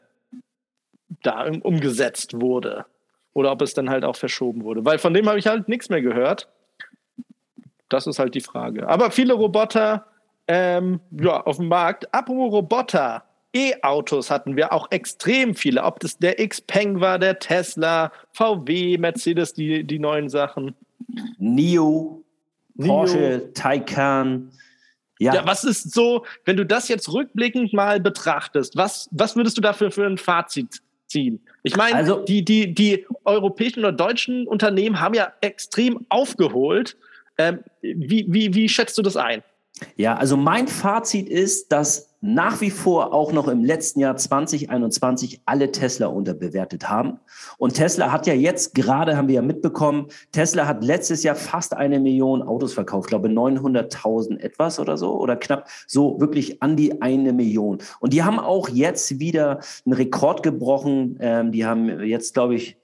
[1.24, 2.86] da umgesetzt wurde.
[3.34, 4.86] Oder ob es dann halt auch verschoben wurde.
[4.86, 6.48] Weil von dem habe ich halt nichts mehr gehört.
[7.90, 8.88] Das ist halt die Frage.
[8.88, 10.06] Aber viele Roboter
[10.48, 12.14] ähm, ja, auf dem Markt.
[12.14, 13.24] Apropos Roboter.
[13.54, 15.84] E-Autos hatten wir auch extrem viele.
[15.84, 20.76] Ob das der Xpeng war, der Tesla, VW, Mercedes, die, die neuen Sachen.
[21.40, 22.24] NIO.
[22.80, 24.52] Porsche, Taycan.
[25.20, 25.34] Ja.
[25.34, 29.62] ja, was ist so, wenn du das jetzt rückblickend mal betrachtest, was, was würdest du
[29.62, 31.40] dafür für ein Fazit ziehen?
[31.64, 36.98] Ich meine, also, die, die, die europäischen oder deutschen Unternehmen haben ja extrem aufgeholt.
[37.40, 39.42] Ähm, wie, wie, wie schätzt du das ein?
[39.96, 45.42] Ja, also mein Fazit ist, dass nach wie vor auch noch im letzten Jahr 2021
[45.46, 47.20] alle Tesla unterbewertet haben.
[47.60, 51.76] Und Tesla hat ja jetzt gerade, haben wir ja mitbekommen, Tesla hat letztes Jahr fast
[51.76, 57.02] eine Million Autos verkauft, glaube 900.000 etwas oder so oder knapp so wirklich an die
[57.02, 57.78] eine Million.
[58.00, 61.18] Und die haben auch jetzt wieder einen Rekord gebrochen.
[61.20, 62.78] Ähm, die haben jetzt, glaube ich,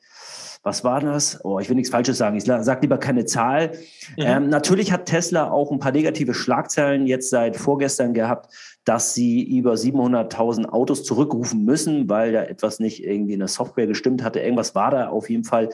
[0.64, 1.40] was war das?
[1.44, 2.38] Oh, ich will nichts Falsches sagen.
[2.38, 3.74] Ich sage lieber keine Zahl.
[4.18, 4.24] Mhm.
[4.24, 8.50] Ähm, natürlich hat Tesla auch ein paar negative Schlagzeilen jetzt seit vorgestern gehabt
[8.86, 13.88] dass sie über 700.000 Autos zurückrufen müssen, weil da etwas nicht irgendwie in der Software
[13.88, 14.40] gestimmt hatte.
[14.40, 15.70] Irgendwas war da auf jeden Fall.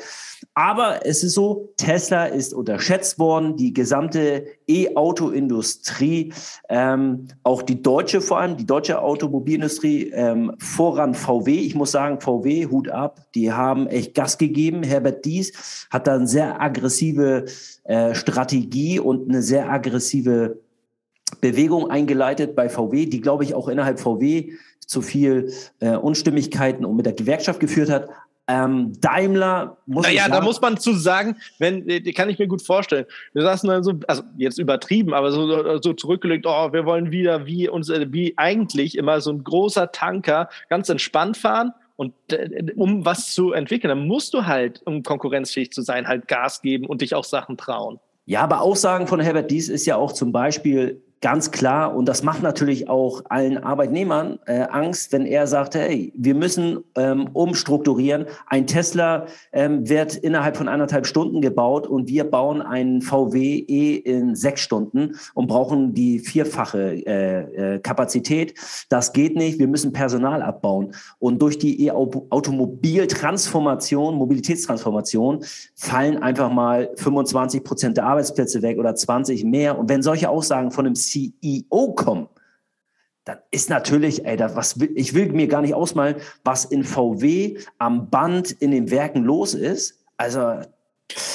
[0.54, 6.34] Aber es ist so, Tesla ist unterschätzt worden, die gesamte E-Auto-Industrie,
[6.70, 11.52] ähm, auch die deutsche vor allem, die deutsche Automobilindustrie, ähm, voran VW.
[11.52, 14.84] Ich muss sagen, VW, Hut ab, die haben echt Gas gegeben.
[14.84, 17.46] Herbert Dies hat da eine sehr aggressive
[17.86, 20.60] äh, Strategie und eine sehr aggressive
[21.32, 24.54] Bewegung eingeleitet bei VW, die, glaube ich, auch innerhalb VW
[24.86, 28.10] zu viel äh, Unstimmigkeiten und mit der Gewerkschaft geführt hat.
[28.48, 30.08] Ähm, Daimler muss.
[30.08, 33.06] Naja, da muss man zu sagen, wenn, die kann ich mir gut vorstellen.
[33.34, 37.46] Wir saßen dann so, also jetzt übertrieben, aber so, so zurückgelegt, oh, wir wollen wieder
[37.46, 41.74] wie uns, äh, wie eigentlich immer so ein großer Tanker ganz entspannt fahren.
[41.96, 46.28] Und äh, um was zu entwickeln, dann musst du halt, um konkurrenzfähig zu sein, halt
[46.28, 48.00] Gas geben und dich auch Sachen trauen.
[48.26, 52.24] Ja, aber Aussagen von Herbert Dies ist ja auch zum Beispiel, Ganz klar, und das
[52.24, 58.26] macht natürlich auch allen Arbeitnehmern äh, Angst, wenn er sagt, hey, wir müssen ähm, umstrukturieren.
[58.48, 63.96] Ein Tesla ähm, wird innerhalb von anderthalb Stunden gebaut und wir bauen einen VW E
[63.96, 68.54] in sechs Stunden und brauchen die vierfache äh, äh, Kapazität.
[68.88, 70.94] Das geht nicht, wir müssen Personal abbauen.
[71.20, 75.44] Und durch die E-Automobiltransformation, Mobilitätstransformation,
[75.76, 79.78] fallen einfach mal 25 Prozent der Arbeitsplätze weg oder 20 mehr.
[79.78, 82.28] Und wenn solche Aussagen von einem CEO kommen,
[83.26, 87.60] dann ist natürlich, ey, das, was ich will mir gar nicht ausmalen, was in VW
[87.78, 90.04] am Band in den Werken los ist.
[90.18, 90.62] Also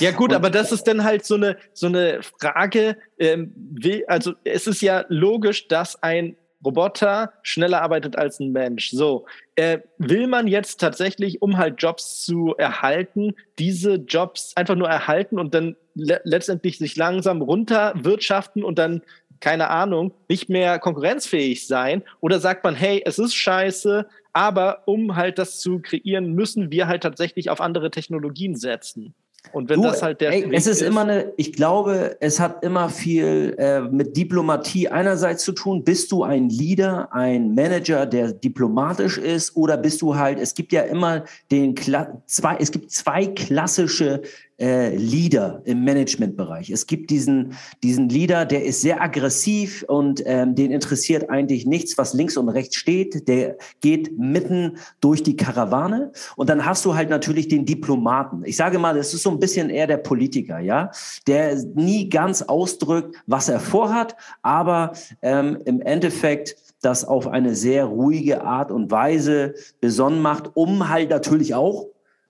[0.01, 2.97] ja gut, aber das ist dann halt so eine so eine Frage.
[3.19, 8.91] Ähm, will, also es ist ja logisch, dass ein Roboter schneller arbeitet als ein Mensch.
[8.91, 14.89] So, äh, will man jetzt tatsächlich, um halt Jobs zu erhalten, diese Jobs einfach nur
[14.89, 19.03] erhalten und dann le letztendlich sich langsam runterwirtschaften und dann
[19.40, 22.03] keine Ahnung, nicht mehr konkurrenzfähig sein?
[22.20, 26.87] Oder sagt man, hey, es ist scheiße, aber um halt das zu kreieren, müssen wir
[26.87, 29.14] halt tatsächlich auf andere Technologien setzen?
[29.53, 32.40] Und wenn du, das halt der ey, es ist, ist, immer eine, ich glaube, es
[32.40, 35.85] hat immer viel äh, mit Diplomatie einerseits zu tun.
[35.85, 40.38] Bist du ein Leader, ein Manager, der diplomatisch ist, oder bist du halt?
[40.38, 44.23] Es gibt ja immer den Kla zwei, es gibt zwei klassische
[44.59, 46.71] äh, Leader im Managementbereich.
[46.71, 51.99] Es gibt diesen, diesen Leader, der ist sehr aggressiv und ähm, den interessiert eigentlich nichts,
[51.99, 53.27] was links und rechts steht.
[53.29, 56.12] Der geht mitten durch die Karawane.
[56.37, 58.43] Und dann hast du halt natürlich den Diplomaten.
[58.45, 60.90] Ich sage mal, das ist so ein bisschen eher der Politiker, ja,
[61.27, 67.87] der nie ganz ausdrückt, was er vorhat, aber ähm, im Endeffekt das auf eine sehr
[67.87, 71.87] ruhige Art und Weise besonnen macht, um halt natürlich auch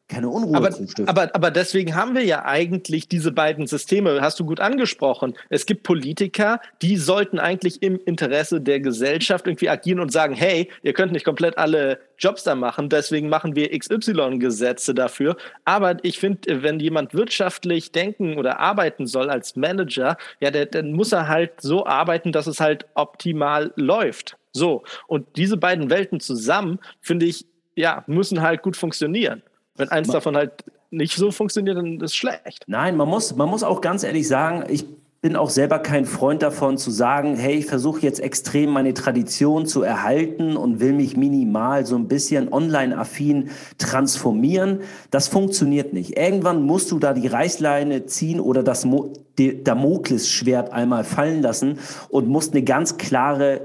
[0.08, 0.70] keine Unruhe aber.
[1.06, 5.34] Aber, aber deswegen haben wir ja eigentlich diese beiden Systeme, hast du gut angesprochen.
[5.48, 10.70] Es gibt Politiker, die sollten eigentlich im Interesse der Gesellschaft irgendwie agieren und sagen, hey,
[10.82, 15.36] ihr könnt nicht komplett alle Jobs da machen, deswegen machen wir XY-Gesetze dafür.
[15.64, 20.92] Aber ich finde, wenn jemand wirtschaftlich denken oder arbeiten soll als Manager, ja, der, dann
[20.92, 24.36] muss er halt so arbeiten, dass es halt optimal läuft.
[24.52, 24.84] So.
[25.06, 29.42] Und diese beiden Welten zusammen, finde ich, ja, müssen halt gut funktionieren.
[29.76, 30.52] Wenn eins davon halt
[30.90, 32.64] nicht so funktioniert, dann ist es schlecht.
[32.66, 34.86] Nein, man muss, man muss auch ganz ehrlich sagen, ich
[35.24, 39.64] bin auch selber kein Freund davon zu sagen, hey, ich versuche jetzt extrem meine Tradition
[39.64, 44.80] zu erhalten und will mich minimal so ein bisschen online-affin transformieren.
[45.10, 46.18] Das funktioniert nicht.
[46.18, 51.78] Irgendwann musst du da die Reißleine ziehen oder das Mo Damoklesschwert einmal fallen lassen
[52.10, 53.62] und musst eine ganz klare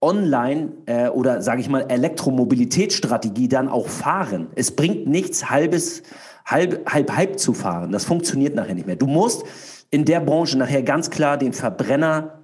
[0.00, 4.48] Online- äh, oder sage ich mal Elektromobilitätsstrategie dann auch fahren.
[4.54, 6.02] Es bringt nichts, halbes,
[6.44, 7.92] halb, halb, halb zu fahren.
[7.92, 8.96] Das funktioniert nachher nicht mehr.
[8.96, 9.44] Du musst
[9.90, 12.42] in der Branche nachher ganz klar den Verbrenner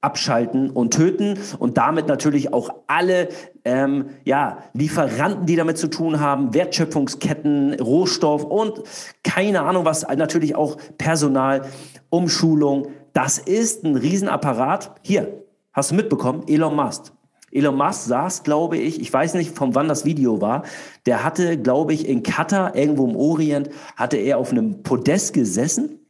[0.00, 3.28] abschalten und töten und damit natürlich auch alle
[3.64, 8.82] ähm, ja, Lieferanten, die damit zu tun haben, Wertschöpfungsketten, Rohstoff und
[9.22, 11.62] keine Ahnung was, natürlich auch Personal,
[12.10, 12.88] Umschulung.
[13.14, 14.94] Das ist ein Riesenapparat.
[15.02, 15.43] Hier,
[15.74, 17.12] hast du mitbekommen, Elon Musk.
[17.50, 20.64] Elon Musk saß, glaube ich, ich weiß nicht, von wann das Video war,
[21.06, 26.00] der hatte, glaube ich, in Katar, irgendwo im Orient, hatte er auf einem Podest gesessen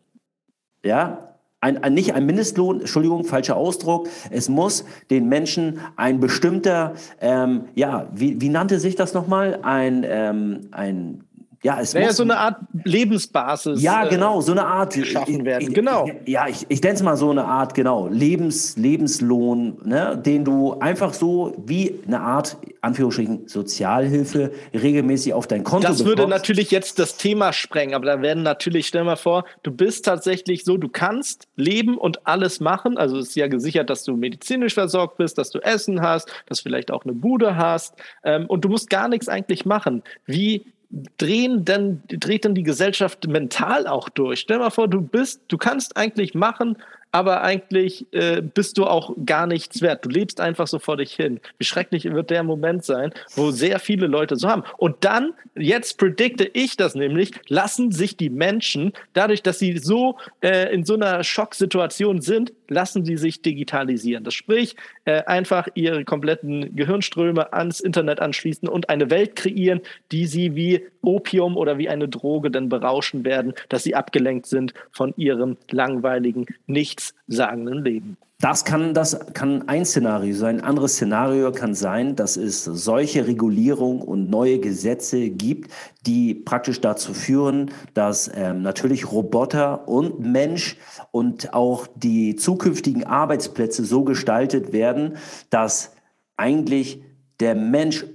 [0.84, 1.25] Ja,
[1.66, 4.08] ein, ein, nicht ein Mindestlohn, Entschuldigung, falscher Ausdruck.
[4.30, 9.60] Es muss den Menschen ein bestimmter, ähm, ja, wie, wie nannte sich das nochmal?
[9.64, 11.24] Ein, ähm, ein
[11.66, 13.82] ja, es muss so eine Art Lebensbasis.
[13.82, 15.70] Ja, äh, genau, so eine Art geschaffen werden.
[15.70, 16.08] Ich, genau.
[16.28, 20.78] ja, ich, ich nenne es mal so eine Art, genau, Lebens, Lebenslohn, ne, den du
[20.80, 27.00] einfach so wie eine Art, Anführungsstrichen, Sozialhilfe regelmäßig auf dein Konto Das würde natürlich jetzt
[27.00, 30.88] das Thema sprengen, aber da werden natürlich, stell mal vor, du bist tatsächlich so, du
[30.88, 32.96] kannst leben und alles machen.
[33.00, 36.60] Also es ist ja gesichert, dass du medizinisch versorgt bist, dass du Essen hast, dass
[36.60, 40.04] du vielleicht auch eine Bude hast ähm, und du musst gar nichts eigentlich machen.
[40.28, 40.75] Wie
[41.18, 44.40] drehen dann, dreht dann die Gesellschaft mental auch durch.
[44.42, 46.78] Stell dir mal vor, du bist, du kannst eigentlich machen,
[47.16, 50.04] aber eigentlich äh, bist du auch gar nichts wert.
[50.04, 51.40] Du lebst einfach so vor dich hin.
[51.58, 54.64] Wie schrecklich wird der Moment sein, wo sehr viele Leute so haben.
[54.76, 60.18] Und dann, jetzt predikte ich das nämlich, lassen sich die Menschen, dadurch, dass sie so
[60.42, 64.24] äh, in so einer Schocksituation sind, lassen sie sich digitalisieren.
[64.24, 64.76] Das sprich,
[65.06, 70.86] äh, einfach ihre kompletten Gehirnströme ans Internet anschließen und eine Welt kreieren, die sie wie
[71.02, 76.46] Opium oder wie eine Droge dann berauschen werden, dass sie abgelenkt sind von ihrem langweiligen,
[76.68, 76.96] nichts
[77.28, 78.18] nichtssagenden Leben.
[78.40, 80.60] Das kann, das kann ein Szenario sein.
[80.60, 85.72] Ein anderes Szenario kann sein, dass es solche Regulierung und neue Gesetze gibt,
[86.06, 90.78] die praktisch dazu führen, dass ähm, natürlich Roboter und Mensch
[91.12, 95.16] und auch die zukünftigen Arbeitsplätze so gestaltet werden,
[95.50, 95.94] dass
[96.36, 97.02] eigentlich
[97.40, 98.06] der Mensch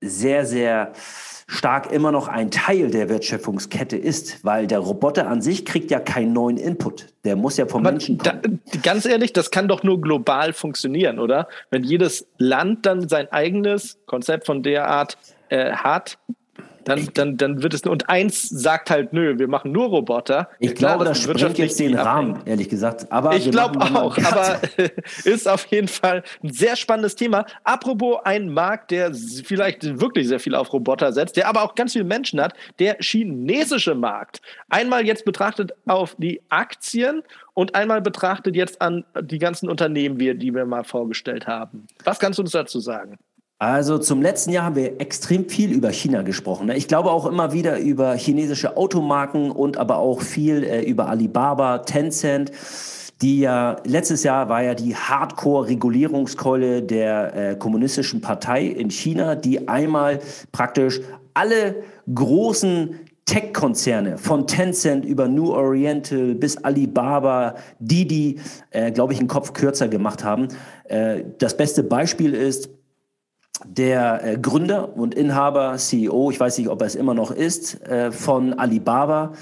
[0.00, 0.92] sehr, sehr
[1.48, 5.98] stark immer noch ein Teil der Wertschöpfungskette ist, weil der Roboter an sich kriegt ja
[5.98, 7.06] keinen neuen Input.
[7.24, 8.60] Der muss ja vom Aber Menschen kommen.
[8.70, 11.48] Da, ganz ehrlich, das kann doch nur global funktionieren, oder?
[11.70, 15.16] Wenn jedes Land dann sein eigenes Konzept von der Art
[15.48, 16.18] äh, hat,
[16.88, 20.48] dann, dann, dann wird es und eins sagt halt, nö, wir machen nur Roboter.
[20.58, 23.10] Ich Klar, glaube, das sprengt jetzt den Rahmen, ehrlich gesagt.
[23.10, 24.60] Aber ich glaube auch, aber
[25.24, 27.46] ist auf jeden Fall ein sehr spannendes Thema.
[27.64, 31.92] Apropos ein Markt, der vielleicht wirklich sehr viel auf Roboter setzt, der aber auch ganz
[31.92, 34.40] viele Menschen hat, der chinesische Markt.
[34.68, 37.22] Einmal jetzt betrachtet auf die Aktien
[37.54, 41.86] und einmal betrachtet jetzt an die ganzen Unternehmen, die wir mal vorgestellt haben.
[42.04, 43.18] Was kannst du uns dazu sagen?
[43.60, 46.68] Also zum letzten Jahr haben wir extrem viel über China gesprochen.
[46.68, 46.76] Ne?
[46.76, 51.78] Ich glaube auch immer wieder über chinesische Automarken und aber auch viel äh, über Alibaba,
[51.78, 52.52] Tencent
[53.20, 59.66] die ja letztes Jahr war ja die Hardcore-Regulierungskeule der äh, kommunistischen Partei in China, die
[59.66, 60.20] einmal
[60.52, 61.00] praktisch
[61.34, 68.40] alle großen Tech-Konzerne von Tencent über New Oriental bis Alibaba, die die,
[68.70, 70.48] äh, glaube ich, einen Kopf kürzer gemacht haben.
[70.84, 72.70] Äh, das beste Beispiel ist
[73.66, 77.82] der äh, Gründer und Inhaber, CEO, ich weiß nicht, ob er es immer noch ist,
[77.86, 79.32] äh, von Alibaba,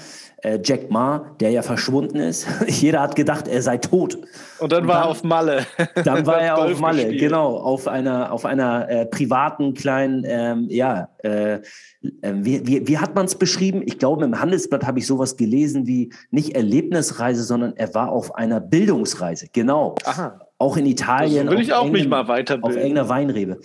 [0.43, 2.47] äh, Jack Ma, der ja verschwunden ist.
[2.67, 4.17] Jeder hat gedacht, er sei tot.
[4.59, 5.65] Und dann war er auf Malle.
[6.03, 7.21] Dann war er auf Malle, gespielt.
[7.21, 11.59] genau, auf einer, auf einer äh, privaten kleinen, ähm, ja, äh,
[12.01, 13.81] wie, wie, wie hat man es beschrieben?
[13.85, 18.35] Ich glaube, im Handelsblatt habe ich sowas gelesen wie nicht Erlebnisreise, sondern er war auf
[18.35, 19.47] einer Bildungsreise.
[19.51, 19.95] Genau.
[20.05, 20.39] Aha.
[20.59, 21.47] Auch in Italien.
[21.47, 22.63] Das will ich auch mich mal weiterbilden.
[22.63, 23.59] Auf irgendeiner Weinrebe.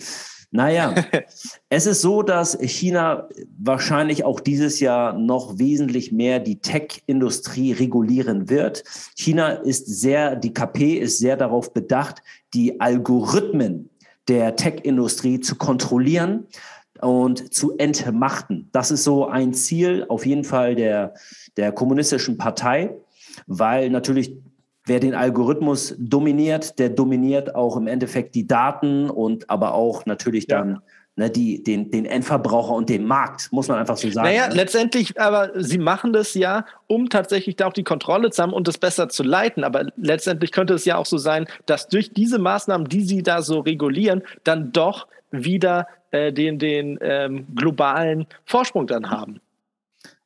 [0.53, 0.93] Naja,
[1.69, 3.27] es ist so, dass China
[3.57, 8.83] wahrscheinlich auch dieses Jahr noch wesentlich mehr die Tech-Industrie regulieren wird.
[9.15, 12.21] China ist sehr, die KP ist sehr darauf bedacht,
[12.53, 13.89] die Algorithmen
[14.27, 16.45] der Tech-Industrie zu kontrollieren
[17.01, 18.69] und zu entmachten.
[18.73, 21.15] Das ist so ein Ziel auf jeden Fall der,
[21.57, 22.95] der kommunistischen Partei,
[23.47, 24.37] weil natürlich
[24.85, 30.47] wer den Algorithmus dominiert, der dominiert auch im Endeffekt die Daten und aber auch natürlich
[30.47, 30.81] dann ja.
[31.15, 34.27] ne, die, den, den Endverbraucher und den Markt, muss man einfach so sagen.
[34.27, 34.55] Naja, ne?
[34.55, 38.67] letztendlich, aber sie machen das ja, um tatsächlich da auch die Kontrolle zu haben und
[38.67, 39.63] das besser zu leiten.
[39.63, 43.41] Aber letztendlich könnte es ja auch so sein, dass durch diese Maßnahmen, die sie da
[43.41, 49.39] so regulieren, dann doch wieder äh, den, den ähm, globalen Vorsprung dann haben.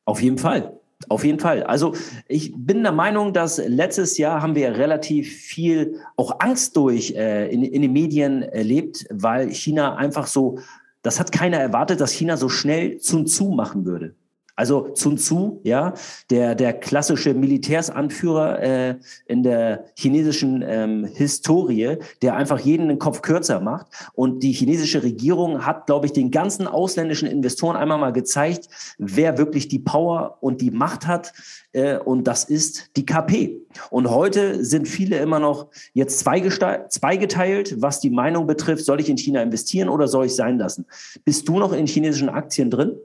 [0.05, 0.76] Auf jeden Fall.
[1.09, 1.63] Auf jeden Fall.
[1.63, 1.93] Also
[2.27, 7.49] ich bin der Meinung, dass letztes Jahr haben wir relativ viel auch Angst durch äh,
[7.49, 10.59] in, in den Medien erlebt, weil China einfach so,
[11.03, 14.15] das hat keiner erwartet, dass China so schnell zum Zu machen würde.
[14.57, 15.93] Also Sun Tzu, ja,
[16.31, 18.95] der, der klassische Militärsanführer äh,
[19.27, 23.85] in der chinesischen ähm, Historie, der einfach jeden den Kopf kürzer macht.
[24.13, 29.37] Und die chinesische Regierung hat, glaube ich, den ganzen ausländischen Investoren einmal mal gezeigt, wer
[29.37, 31.33] wirklich die Power und die Macht hat.
[31.71, 33.61] Äh, und das ist die KP.
[33.91, 39.17] Und heute sind viele immer noch jetzt zweigeteilt, was die Meinung betrifft, soll ich in
[39.17, 40.87] China investieren oder soll ich sein lassen?
[41.25, 42.97] Bist du noch in chinesischen Aktien drin?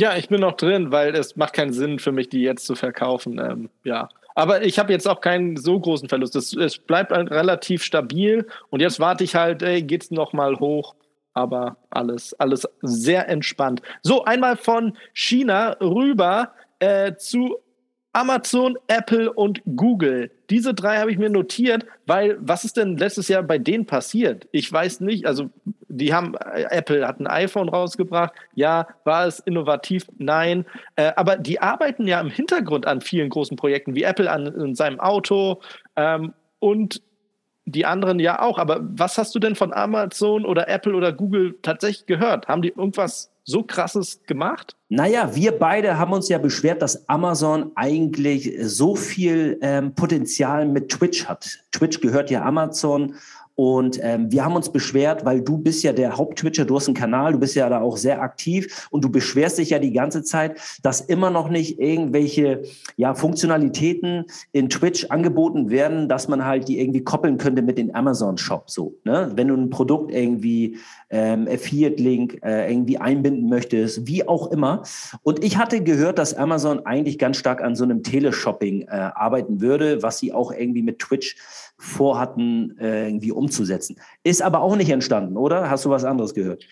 [0.00, 2.76] Ja, ich bin noch drin, weil es macht keinen Sinn für mich, die jetzt zu
[2.76, 3.40] verkaufen.
[3.40, 4.08] Ähm, ja.
[4.36, 6.36] Aber ich habe jetzt auch keinen so großen Verlust.
[6.36, 10.94] Es, es bleibt relativ stabil und jetzt warte ich halt, ey, geht's noch mal hoch?
[11.34, 13.82] Aber alles, alles sehr entspannt.
[14.02, 17.58] So, einmal von China rüber äh, zu
[18.12, 20.30] Amazon, Apple und Google.
[20.50, 24.48] Diese drei habe ich mir notiert, weil was ist denn letztes Jahr bei denen passiert?
[24.50, 25.50] Ich weiß nicht, also
[25.88, 30.06] die haben, äh, Apple hat ein iPhone rausgebracht, ja, war es innovativ?
[30.16, 30.64] Nein,
[30.96, 34.74] äh, aber die arbeiten ja im Hintergrund an vielen großen Projekten, wie Apple an, an
[34.74, 35.60] seinem Auto
[35.96, 37.02] ähm, und
[37.66, 38.58] die anderen ja auch.
[38.58, 42.48] Aber was hast du denn von Amazon oder Apple oder Google tatsächlich gehört?
[42.48, 44.76] Haben die irgendwas so krasses gemacht?
[44.90, 50.90] Naja, wir beide haben uns ja beschwert, dass Amazon eigentlich so viel ähm, Potenzial mit
[50.90, 51.58] Twitch hat.
[51.72, 53.14] Twitch gehört ja Amazon
[53.58, 56.94] und ähm, wir haben uns beschwert, weil du bist ja der Haupttwitcher, du hast einen
[56.94, 60.22] Kanal, du bist ja da auch sehr aktiv und du beschwerst dich ja die ganze
[60.22, 62.62] Zeit, dass immer noch nicht irgendwelche
[62.96, 67.92] ja, Funktionalitäten in Twitch angeboten werden, dass man halt die irgendwie koppeln könnte mit den
[67.92, 68.70] Amazon-Shop.
[68.70, 69.32] So, ne?
[69.34, 70.78] Wenn du ein Produkt irgendwie
[71.10, 74.84] ähm, Affiliate-Link äh, irgendwie einbinden möchtest, wie auch immer.
[75.24, 79.60] Und ich hatte gehört, dass Amazon eigentlich ganz stark an so einem Teleshopping äh, arbeiten
[79.60, 81.34] würde, was sie auch irgendwie mit Twitch
[81.78, 83.96] vorhatten, äh, irgendwie umzusetzen.
[84.24, 85.70] Ist aber auch nicht entstanden, oder?
[85.70, 86.66] Hast du was anderes gehört?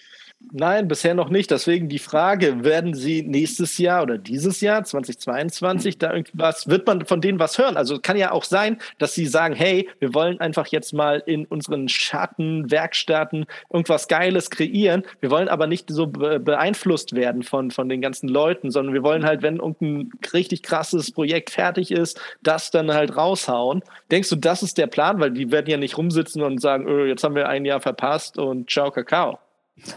[0.53, 1.51] Nein, bisher noch nicht.
[1.51, 7.07] Deswegen die Frage, werden Sie nächstes Jahr oder dieses Jahr, 2022, da irgendwas, wird man
[7.07, 7.77] von denen was hören?
[7.77, 11.47] Also kann ja auch sein, dass Sie sagen, hey, wir wollen einfach jetzt mal in
[11.47, 15.05] unseren Schattenwerkstätten irgendwas Geiles kreieren.
[15.21, 19.25] Wir wollen aber nicht so beeinflusst werden von, von den ganzen Leuten, sondern wir wollen
[19.25, 23.83] halt, wenn irgendein richtig krasses Projekt fertig ist, das dann halt raushauen.
[24.11, 25.19] Denkst du, das ist der Plan?
[25.19, 28.39] Weil die werden ja nicht rumsitzen und sagen, öh, jetzt haben wir ein Jahr verpasst
[28.39, 29.39] und ciao, Kakao.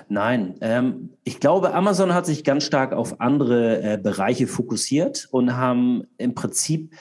[0.08, 5.56] Nein, ähm, ich glaube, Amazon hat sich ganz stark auf andere äh, Bereiche fokussiert und
[5.56, 6.94] haben im Prinzip,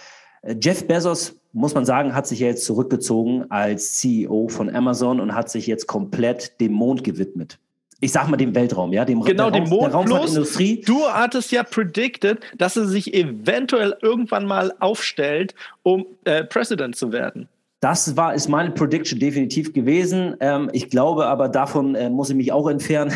[0.43, 5.19] äh, Jeff Bezos, muss man sagen, hat sich ja jetzt zurückgezogen als CEO von Amazon
[5.19, 7.59] und hat sich jetzt komplett dem Mond gewidmet.
[8.01, 10.83] Ich sag mal dem Weltraum, ja, dem, genau, dem Mond der Raumfahrtindustrie.
[10.83, 17.11] Du hattest ja predicted, dass er sich eventuell irgendwann mal aufstellt, um äh, President zu
[17.11, 17.49] werden.
[17.81, 20.35] Das war, ist meine Prediction definitiv gewesen.
[20.41, 23.13] Ähm, ich glaube aber, davon äh, muss ich mich auch entfernen.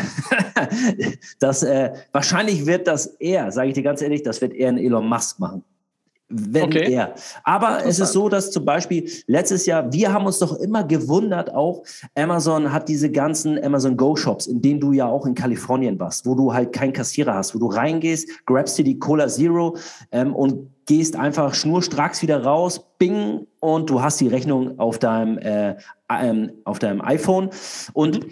[1.39, 4.77] dass, äh, wahrscheinlich wird das er, sage ich dir ganz ehrlich, das wird er ein
[4.77, 5.63] Elon Musk machen.
[6.29, 6.91] Wenn okay.
[6.91, 7.13] er.
[7.43, 11.53] Aber es ist so, dass zum Beispiel letztes Jahr, wir haben uns doch immer gewundert
[11.53, 11.83] auch,
[12.15, 16.25] Amazon hat diese ganzen Amazon Go Shops, in denen du ja auch in Kalifornien warst,
[16.25, 19.75] wo du halt keinen Kassierer hast, wo du reingehst, grabst dir die Cola Zero
[20.11, 25.37] ähm, und gehst einfach schnurstracks wieder raus, Bing und du hast die Rechnung auf deinem,
[25.37, 25.75] äh,
[26.09, 27.49] ähm, auf deinem iPhone.
[27.93, 28.25] Und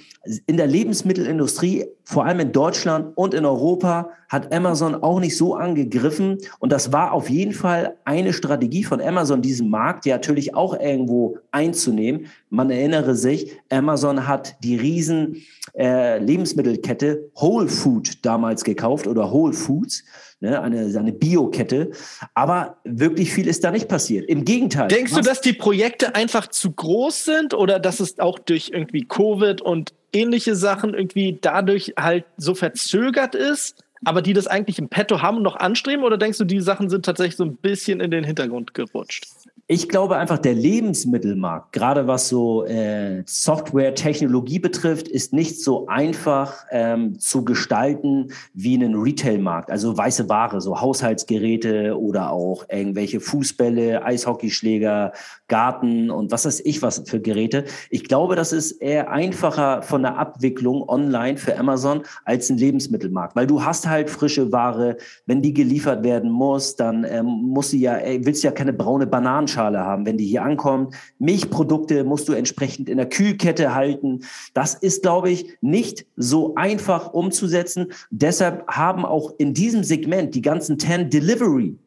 [0.46, 5.56] in der Lebensmittelindustrie, vor allem in Deutschland und in Europa, hat Amazon auch nicht so
[5.56, 6.38] angegriffen.
[6.60, 10.78] Und das war auf jeden Fall eine Strategie von Amazon, diesen Markt ja natürlich auch
[10.80, 12.28] irgendwo einzunehmen.
[12.50, 15.38] Man erinnere sich, Amazon hat die riesen
[15.78, 20.04] äh, Lebensmittelkette Whole Food damals gekauft oder Whole Foods
[20.42, 21.92] ne, eine, eine Biokette.
[22.34, 24.28] Aber wirklich viel ist da nicht passiert.
[24.28, 24.90] Im Gegenteil.
[24.90, 29.06] Denkst du, dass die Projekte einfach zu groß sind oder dass es auch durch irgendwie
[29.08, 33.84] Covid und ähnliche Sachen irgendwie dadurch halt so verzögert ist?
[34.04, 36.04] aber die das eigentlich im Petto haben und noch anstreben?
[36.04, 39.28] Oder denkst du, die Sachen sind tatsächlich so ein bisschen in den Hintergrund gerutscht?
[39.74, 45.88] Ich glaube einfach, der Lebensmittelmarkt, gerade was so äh, Software, Technologie betrifft, ist nicht so
[45.88, 49.72] einfach ähm, zu gestalten wie einen Retailmarkt.
[49.72, 55.14] Also weiße Ware, so Haushaltsgeräte oder auch irgendwelche Fußbälle, Eishockeyschläger,
[55.48, 57.64] Garten und was weiß ich was für Geräte.
[57.90, 63.38] Ich glaube, das ist eher einfacher von der Abwicklung online für Amazon als ein Lebensmittelmarkt,
[63.38, 64.98] weil du hast halt frische Ware.
[65.28, 68.74] Wenn die geliefert werden muss, dann ähm, muss sie ja, ey, willst du ja keine
[68.74, 70.96] braune Bananenschale Nussschale haben, wenn die hier ankommt.
[71.20, 74.22] Milchprodukte musst du entsprechend in der Kühlkette halten.
[74.54, 77.88] Das ist, glaube ich, nicht so einfach umzusetzen.
[78.10, 81.78] Deshalb haben auch in diesem Segment die ganzen 10 Delivery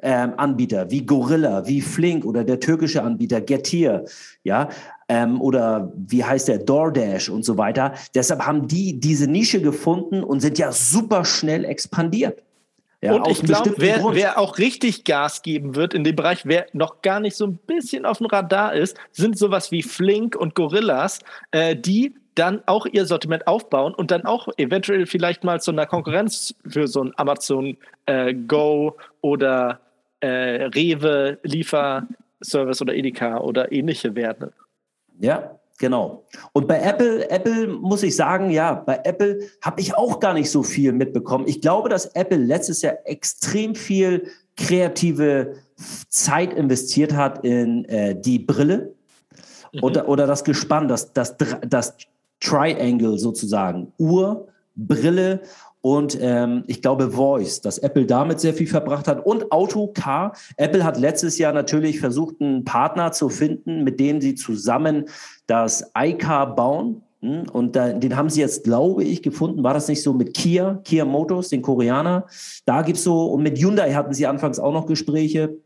[0.00, 4.04] ähm, Anbieter wie Gorilla, wie Flink oder der türkische Anbieter Getir,
[4.44, 4.68] ja,
[5.08, 7.94] ähm, oder wie heißt der DoorDash und so weiter.
[8.14, 12.44] Deshalb haben die diese Nische gefunden und sind ja super schnell expandiert.
[13.00, 16.66] Ja, und ich glaube, wer, wer, auch richtig Gas geben wird in dem Bereich, wer
[16.72, 20.56] noch gar nicht so ein bisschen auf dem Radar ist, sind sowas wie Flink und
[20.56, 21.20] Gorillas,
[21.52, 25.86] äh, die dann auch ihr Sortiment aufbauen und dann auch eventuell vielleicht mal zu einer
[25.86, 27.76] Konkurrenz für so ein Amazon
[28.06, 29.80] äh, Go oder
[30.20, 34.52] äh, Rewe Lieferservice oder Edeka oder ähnliche werden.
[35.20, 36.24] Ja, Genau.
[36.52, 40.50] Und bei Apple, Apple muss ich sagen, ja, bei Apple habe ich auch gar nicht
[40.50, 41.46] so viel mitbekommen.
[41.46, 45.54] Ich glaube, dass Apple letztes Jahr extrem viel kreative
[46.08, 48.92] Zeit investiert hat in äh, die Brille
[49.72, 49.82] mhm.
[49.82, 51.96] oder, oder das Gespann, das, das, das
[52.40, 53.92] Triangle sozusagen.
[53.98, 55.42] Uhr, Brille
[55.80, 60.32] und ähm, ich glaube Voice, dass Apple damit sehr viel verbracht hat und Auto, Car.
[60.56, 65.04] Apple hat letztes Jahr natürlich versucht, einen Partner zu finden, mit dem sie zusammen
[65.46, 67.02] das iCar bauen.
[67.20, 67.44] Hm?
[67.52, 69.62] Und den haben sie jetzt, glaube ich, gefunden.
[69.62, 72.26] War das nicht so mit Kia, Kia Motors, den Koreaner?
[72.64, 75.56] Da gibt es so, und mit Hyundai hatten sie anfangs auch noch Gespräche.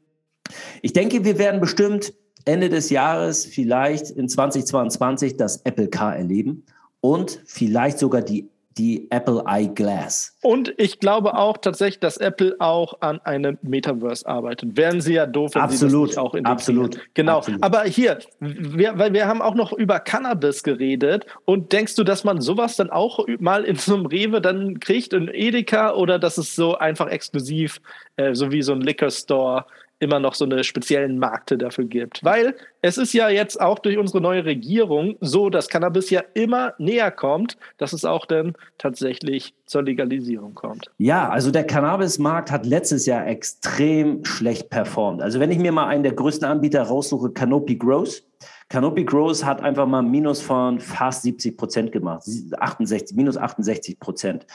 [0.82, 2.12] Ich denke, wir werden bestimmt
[2.44, 6.64] Ende des Jahres, vielleicht in 2022, das Apple Car erleben
[7.00, 8.48] und vielleicht sogar die
[8.78, 10.36] die Apple Eyeglass.
[10.42, 14.76] Und ich glaube auch tatsächlich, dass Apple auch an einem Metaverse arbeitet.
[14.76, 16.98] Wären sie ja doof, wenn absolut, sie das nicht auch in Absolut.
[17.14, 17.38] Genau.
[17.38, 17.62] Absolut.
[17.62, 21.26] Aber hier, wir, weil wir haben auch noch über Cannabis geredet.
[21.44, 25.12] Und denkst du, dass man sowas dann auch mal in so einem Rewe dann kriegt,
[25.12, 27.80] in Edeka, oder dass es so einfach exklusiv,
[28.16, 29.66] äh, so wie so ein Liquor Store
[30.02, 32.24] immer noch so eine speziellen Markte dafür gibt.
[32.24, 36.74] Weil es ist ja jetzt auch durch unsere neue Regierung so, dass Cannabis ja immer
[36.78, 40.90] näher kommt, dass es auch dann tatsächlich zur Legalisierung kommt.
[40.98, 45.22] Ja, also der Cannabismarkt hat letztes Jahr extrem schlecht performt.
[45.22, 48.24] Also wenn ich mir mal einen der größten Anbieter raussuche, Canopy Grows,
[48.68, 52.24] Canopy Grows hat einfach mal Minus von fast 70 Prozent gemacht,
[52.58, 54.46] 68, minus 68 Prozent.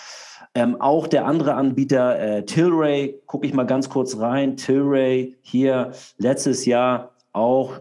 [0.57, 4.57] Ähm, auch der andere Anbieter, äh, Tilray, gucke ich mal ganz kurz rein.
[4.57, 7.79] Tilray hier letztes Jahr auch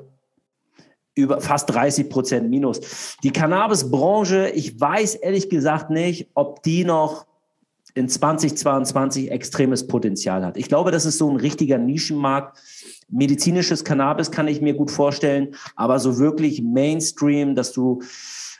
[1.14, 3.16] über fast 30 Prozent Minus.
[3.22, 7.24] Die Cannabis-Branche, ich weiß ehrlich gesagt nicht, ob die noch
[7.94, 10.58] in 2022 extremes Potenzial hat.
[10.58, 12.58] Ich glaube, das ist so ein richtiger Nischenmarkt.
[13.08, 18.02] Medizinisches Cannabis kann ich mir gut vorstellen, aber so wirklich Mainstream, dass du,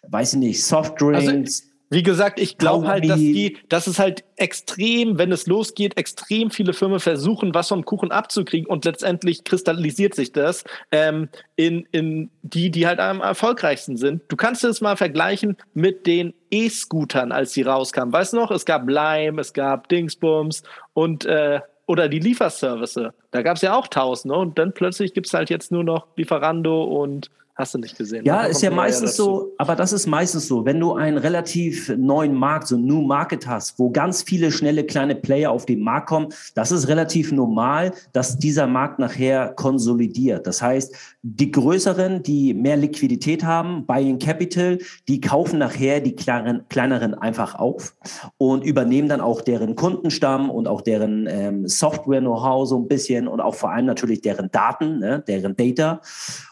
[0.08, 1.64] weiß ich nicht, Softdrinks.
[1.64, 5.96] Also wie gesagt, ich glaube halt, dass die, dass es halt extrem, wenn es losgeht,
[5.96, 11.86] extrem viele Firmen versuchen, was vom Kuchen abzukriegen und letztendlich kristallisiert sich das ähm, in,
[11.92, 14.22] in die, die halt am erfolgreichsten sind.
[14.28, 18.12] Du kannst es mal vergleichen mit den E-Scootern, als sie rauskamen.
[18.12, 20.62] Weißt du noch, es gab Lime, es gab Dingsbums
[20.92, 23.10] und äh, oder die Lieferservice.
[23.30, 26.08] Da gab es ja auch tausende und dann plötzlich gibt es halt jetzt nur noch
[26.16, 28.22] Lieferando und Hast du nicht gesehen?
[28.26, 32.34] Ja, ist ja meistens so, aber das ist meistens so, wenn du einen relativ neuen
[32.34, 36.08] Markt, so ein New Market hast, wo ganz viele schnelle kleine Player auf den Markt
[36.08, 40.46] kommen, das ist relativ normal, dass dieser Markt nachher konsolidiert.
[40.46, 44.78] Das heißt, die größeren, die mehr Liquidität haben, Buying Capital,
[45.08, 47.96] die kaufen nachher die kleineren, kleineren einfach auf
[48.36, 53.40] und übernehmen dann auch deren Kundenstamm und auch deren ähm, Software-Know-how so ein bisschen und
[53.40, 56.02] auch vor allem natürlich deren Daten, ne, deren Data.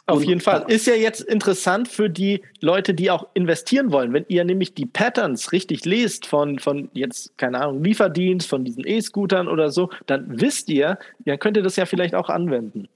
[0.07, 0.65] Auf Und jeden Fall.
[0.69, 4.13] Ist ja jetzt interessant für die Leute, die auch investieren wollen.
[4.13, 8.87] Wenn ihr nämlich die Patterns richtig lest von, von jetzt, keine Ahnung, Lieferdienst, von diesen
[8.87, 12.89] E-Scootern oder so, dann wisst ihr, dann könnt ihr das ja vielleicht auch anwenden.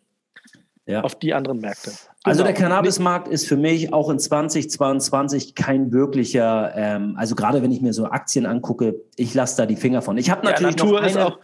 [0.86, 1.02] Ja.
[1.02, 1.90] Auf die anderen Märkte.
[2.22, 2.44] Also Genau.
[2.44, 7.82] der Cannabismarkt ist für mich auch in 2022 kein wirklicher, ähm, also gerade wenn ich
[7.82, 10.16] mir so Aktien angucke, ich lasse da die Finger von.
[10.16, 11.38] Ich habe Ja, natürlich Natur noch ist eine, auch,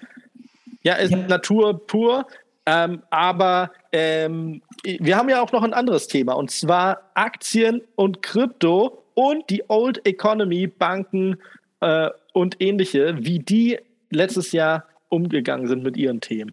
[0.82, 1.18] ja, ist Ja.
[1.18, 2.26] Natur pur.
[2.66, 8.22] Ähm, aber ähm, wir haben ja auch noch ein anderes Thema und zwar Aktien und
[8.22, 11.36] Krypto und die Old Economy Banken
[11.80, 13.78] äh, und ähnliche, wie die
[14.10, 16.52] letztes Jahr umgegangen sind mit ihren Themen.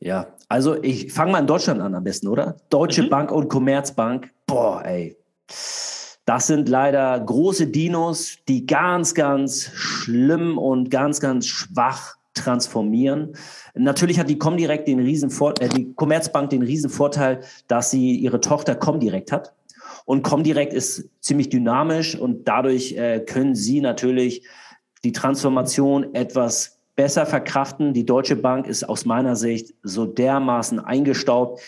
[0.00, 2.56] Ja, also ich fange mal in Deutschland an am besten, oder?
[2.70, 3.08] Deutsche Mhm.
[3.08, 5.16] Bank und Commerzbank, boah, ey.
[6.24, 13.34] Das sind leider große Dinos, die ganz, ganz schlimm und ganz, ganz schwach transformieren.
[13.74, 15.30] Natürlich hat die Comdirect den riesen
[15.60, 19.52] äh, die Commerzbank den riesen Vorteil, dass sie ihre Tochter Comdirect hat.
[20.04, 24.46] Und Comdirect ist ziemlich dynamisch und dadurch äh, können sie natürlich
[25.04, 27.92] die Transformation etwas besser verkraften.
[27.92, 31.60] Die Deutsche Bank ist aus meiner Sicht so dermaßen eingestaubt.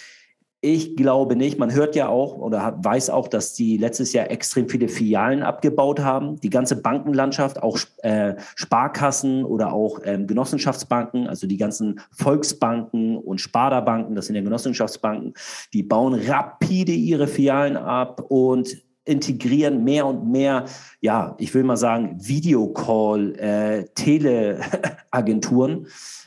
[0.62, 1.58] Ich glaube nicht.
[1.58, 6.00] Man hört ja auch oder weiß auch, dass die letztes Jahr extrem viele Filialen abgebaut
[6.00, 6.38] haben.
[6.40, 13.40] Die ganze Bankenlandschaft, auch äh, Sparkassen oder auch ähm, Genossenschaftsbanken, also die ganzen Volksbanken und
[13.40, 15.32] Sparda-Banken, das sind ja Genossenschaftsbanken,
[15.72, 20.66] die bauen rapide ihre Filialen ab und integrieren mehr und mehr,
[21.00, 23.84] ja, ich will mal sagen, Videocall, äh,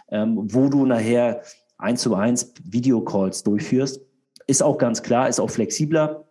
[0.09, 1.43] ähm, wo du nachher
[1.77, 4.01] eins zu eins Videocalls durchführst.
[4.47, 6.25] Ist auch ganz klar, ist auch flexibler.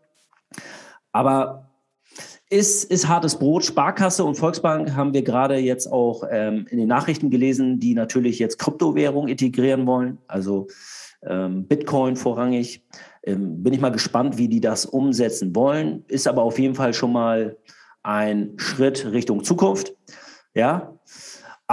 [1.13, 1.71] Aber
[2.53, 3.65] ist, ist hartes Brot.
[3.65, 8.39] Sparkasse und Volksbank haben wir gerade jetzt auch ähm, in den Nachrichten gelesen, die natürlich
[8.39, 10.67] jetzt Kryptowährung integrieren wollen, also
[11.27, 12.85] ähm, Bitcoin vorrangig.
[13.25, 16.05] Ähm, bin ich mal gespannt, wie die das umsetzen wollen.
[16.09, 17.57] Ist aber auf jeden Fall schon mal
[18.03, 19.95] ein Schritt Richtung Zukunft.
[20.55, 20.99] Ja,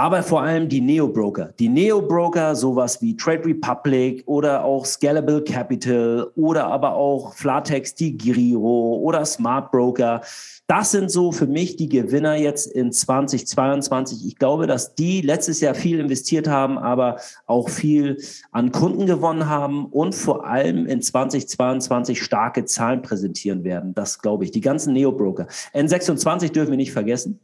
[0.00, 1.52] aber vor allem die Neo-Broker.
[1.58, 8.16] Die Neo-Broker, sowas wie Trade Republic oder auch Scalable Capital oder aber auch Flatex, die
[8.16, 10.22] Giro oder Smart Broker.
[10.66, 14.26] Das sind so für mich die Gewinner jetzt in 2022.
[14.26, 18.16] Ich glaube, dass die letztes Jahr viel investiert haben, aber auch viel
[18.52, 23.92] an Kunden gewonnen haben und vor allem in 2022 starke Zahlen präsentieren werden.
[23.92, 24.50] Das glaube ich.
[24.50, 25.46] Die ganzen Neo-Broker.
[25.74, 27.40] N26 dürfen wir nicht vergessen.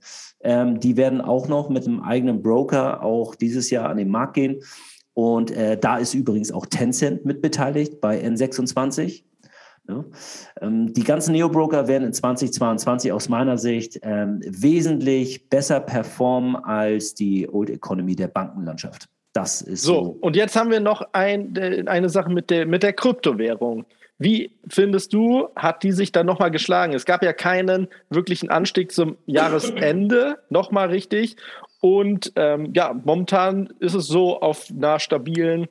[0.46, 4.34] Ähm, die werden auch noch mit einem eigenen Broker auch dieses Jahr an den Markt
[4.34, 4.62] gehen.
[5.12, 9.24] Und äh, da ist übrigens auch Tencent mit beteiligt bei N26.
[9.88, 10.04] Ja.
[10.60, 17.14] Ähm, die ganzen Neo-Broker werden in 2022 aus meiner Sicht ähm, wesentlich besser performen als
[17.14, 19.08] die Old Economy der Bankenlandschaft.
[19.32, 20.18] Das ist So, so.
[20.20, 23.84] und jetzt haben wir noch ein, äh, eine Sache mit der, mit der Kryptowährung.
[24.18, 26.94] Wie findest du, hat die sich dann nochmal geschlagen?
[26.94, 31.36] Es gab ja keinen wirklichen Anstieg zum Jahresende, nochmal richtig.
[31.80, 35.68] Und ähm, ja, momentan ist es so auf einer stabilen.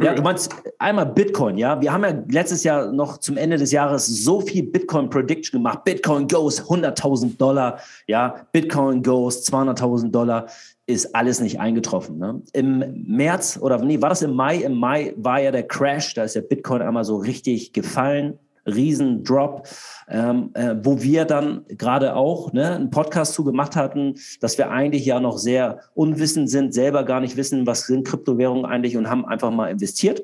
[0.00, 1.80] Ja, du meinst einmal Bitcoin, ja?
[1.80, 5.84] Wir haben ja letztes Jahr noch zum Ende des Jahres so viel Bitcoin Prediction gemacht.
[5.84, 8.46] Bitcoin goes 100.000 Dollar, ja?
[8.52, 10.48] Bitcoin goes 200.000 Dollar.
[10.86, 12.18] Ist alles nicht eingetroffen.
[12.18, 12.42] Ne?
[12.52, 14.58] Im März oder nee, war das im Mai?
[14.58, 18.38] Im Mai war ja der Crash, da ist der Bitcoin einmal so richtig gefallen.
[18.66, 19.68] Riesendrop,
[20.08, 24.70] ähm, äh, wo wir dann gerade auch ne, einen Podcast zu gemacht hatten, dass wir
[24.70, 29.08] eigentlich ja noch sehr unwissend sind, selber gar nicht wissen, was sind Kryptowährungen eigentlich und
[29.08, 30.22] haben einfach mal investiert.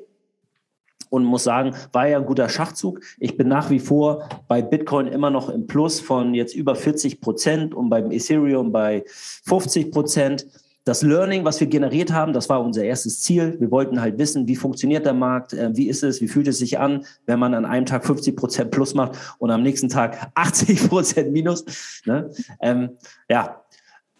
[1.13, 2.99] Und muss sagen, war ja ein guter Schachzug.
[3.19, 7.21] Ich bin nach wie vor bei Bitcoin immer noch im Plus von jetzt über 40
[7.21, 10.47] Prozent und beim Ethereum bei 50 Prozent
[10.85, 13.57] das Learning, was wir generiert haben, das war unser erstes Ziel.
[13.59, 16.57] Wir wollten halt wissen, wie funktioniert der Markt, äh, wie ist es, wie fühlt es
[16.57, 20.31] sich an, wenn man an einem Tag 50 Prozent plus macht und am nächsten Tag
[20.33, 21.63] 80 Prozent minus.
[22.07, 22.31] Ne?
[22.59, 22.97] Ähm,
[23.29, 23.61] ja,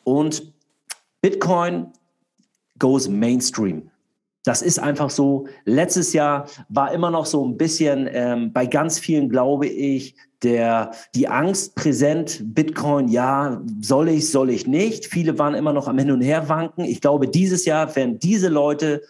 [0.03, 0.53] und
[1.21, 1.87] Bitcoin
[2.77, 3.89] goes mainstream.
[4.43, 5.47] Das ist einfach so.
[5.65, 10.91] Letztes Jahr war immer noch so ein bisschen ähm, bei ganz vielen, glaube ich, der,
[11.15, 15.05] die Angst präsent, Bitcoin, ja, soll ich, soll ich nicht.
[15.05, 16.83] Viele waren immer noch am Hin und Her wanken.
[16.83, 19.01] Ich glaube, dieses Jahr werden diese Leute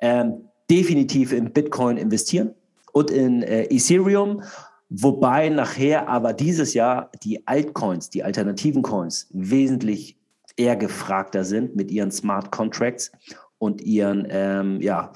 [0.00, 2.54] ähm, definitiv in Bitcoin investieren.
[2.92, 4.42] und in äh, Ethereum.
[4.88, 10.16] Wobei nachher aber dieses Jahr die Altcoins, die alternativen Coins, wesentlich
[10.56, 13.12] eher gefragter sind mit ihren Smart Contracts
[13.60, 15.12] und ihren ähm, ja,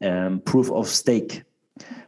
[0.00, 1.44] ähm, Proof of Stake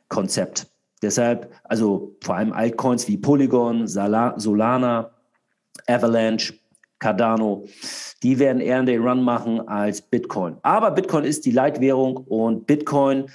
[0.09, 0.69] Konzept.
[1.03, 5.11] Deshalb, also vor allem Altcoins wie Polygon, Solana,
[5.87, 6.55] Avalanche,
[6.99, 7.67] Cardano,
[8.23, 10.57] die werden eher den Run machen als Bitcoin.
[10.63, 13.27] Aber Bitcoin ist die Leitwährung und Bitcoin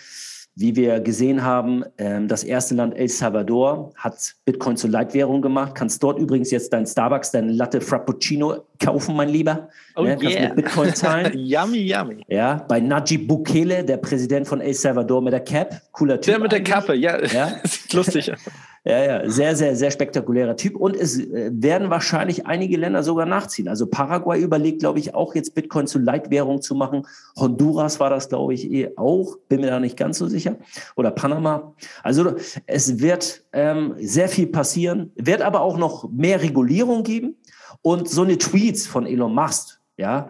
[0.55, 5.73] wie wir gesehen haben, ähm, das erste Land El Salvador hat Bitcoin zur Leitwährung gemacht.
[5.73, 9.69] Kannst dort übrigens jetzt dein Starbucks, dein Latte Frappuccino kaufen, mein Lieber.
[9.95, 10.17] Oh ne?
[10.17, 10.47] Kannst yeah.
[10.47, 11.31] mit Bitcoin zahlen.
[11.37, 12.25] yummy, yummy.
[12.27, 15.81] Ja, bei Najib Bukele, der Präsident von El Salvador mit der Cap.
[15.91, 16.33] Cooler Typ.
[16.33, 17.23] Der mit der Kappe, ja.
[17.25, 17.53] ja?
[17.93, 18.31] Lustig.
[18.85, 20.75] Ja, ja, sehr, sehr, sehr spektakulärer Typ.
[20.75, 23.67] Und es äh, werden wahrscheinlich einige Länder sogar nachziehen.
[23.67, 27.05] Also Paraguay überlegt, glaube ich, auch jetzt Bitcoin zu Leitwährung zu machen.
[27.37, 29.37] Honduras war das, glaube ich, eh auch.
[29.49, 30.55] Bin mir da nicht ganz so sicher.
[30.95, 31.75] Oder Panama.
[32.03, 32.35] Also
[32.67, 37.35] es wird ähm, sehr viel passieren, wird aber auch noch mehr Regulierung geben.
[37.81, 40.29] Und so eine Tweets von Elon Musk, ja,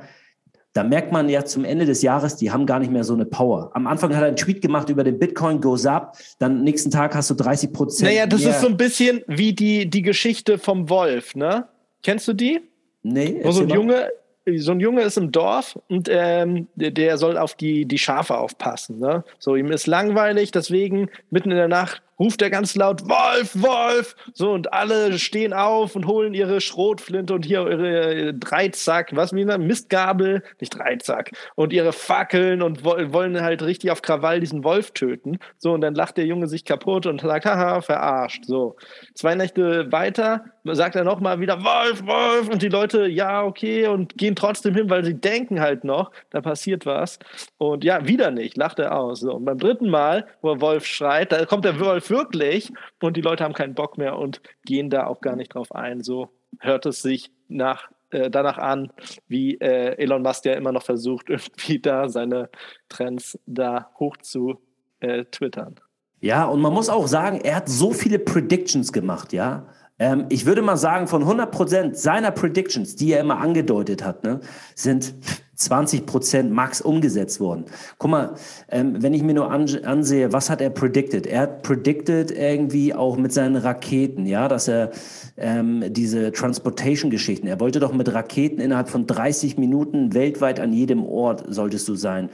[0.73, 3.25] da merkt man ja zum Ende des Jahres, die haben gar nicht mehr so eine
[3.25, 3.71] Power.
[3.73, 7.15] Am Anfang hat er einen Tweet gemacht über den Bitcoin goes up, dann nächsten Tag
[7.15, 8.11] hast du 30 Prozent.
[8.11, 8.51] Naja, das mehr.
[8.51, 11.67] ist so ein bisschen wie die, die Geschichte vom Wolf, ne?
[12.03, 12.61] Kennst du die?
[13.01, 13.39] Nee.
[13.43, 14.09] Wo so ein Junge,
[14.57, 18.99] so ein Junge ist im Dorf und ähm, der, soll auf die, die Schafe aufpassen.
[18.99, 19.23] Ne?
[19.37, 24.15] So, ihm ist langweilig, deswegen mitten in der Nacht ruft er ganz laut Wolf, Wolf.
[24.33, 29.41] So, und alle stehen auf und holen ihre Schrotflinte und hier ihre Dreizack, was wie
[29.41, 34.91] eine Mistgabel, nicht Dreizack, und ihre Fackeln und wollen halt richtig auf Krawall diesen Wolf
[34.91, 35.39] töten.
[35.57, 38.45] So, und dann lacht der Junge sich kaputt und sagt, haha, verarscht.
[38.45, 38.75] So,
[39.13, 44.17] zwei Nächte weiter sagt er nochmal wieder Wolf, Wolf und die Leute, ja, okay, und
[44.17, 47.19] gehen trotzdem hin, weil sie denken halt noch, da passiert was.
[47.57, 49.21] Und ja, wieder nicht, lacht er aus.
[49.21, 53.21] So, und beim dritten Mal, wo Wolf schreit, da kommt der Wolf wirklich und die
[53.21, 56.01] Leute haben keinen Bock mehr und gehen da auch gar nicht drauf ein.
[56.01, 56.29] So
[56.59, 58.91] hört es sich nach äh, danach an,
[59.27, 62.49] wie äh, Elon Musk ja immer noch versucht, irgendwie da seine
[62.87, 64.59] Trends da hoch zu
[64.99, 65.79] äh, twittern.
[66.21, 69.67] Ja, und man muss auch sagen, er hat so viele Predictions gemacht, ja.
[69.99, 74.23] Ähm, ich würde mal sagen, von 100 Prozent seiner Predictions, die er immer angedeutet hat,
[74.23, 74.39] ne,
[74.75, 75.13] sind
[75.59, 77.65] 20 Prozent max umgesetzt worden.
[77.97, 78.35] Guck mal,
[78.69, 81.27] ähm, wenn ich mir nur ansehe, was hat er predicted?
[81.27, 84.91] Er hat predicted irgendwie auch mit seinen Raketen, ja, dass er
[85.35, 91.03] ähm, diese Transportation-Geschichten, er wollte doch mit Raketen innerhalb von 30 Minuten weltweit an jedem
[91.05, 92.29] Ort solltest du sein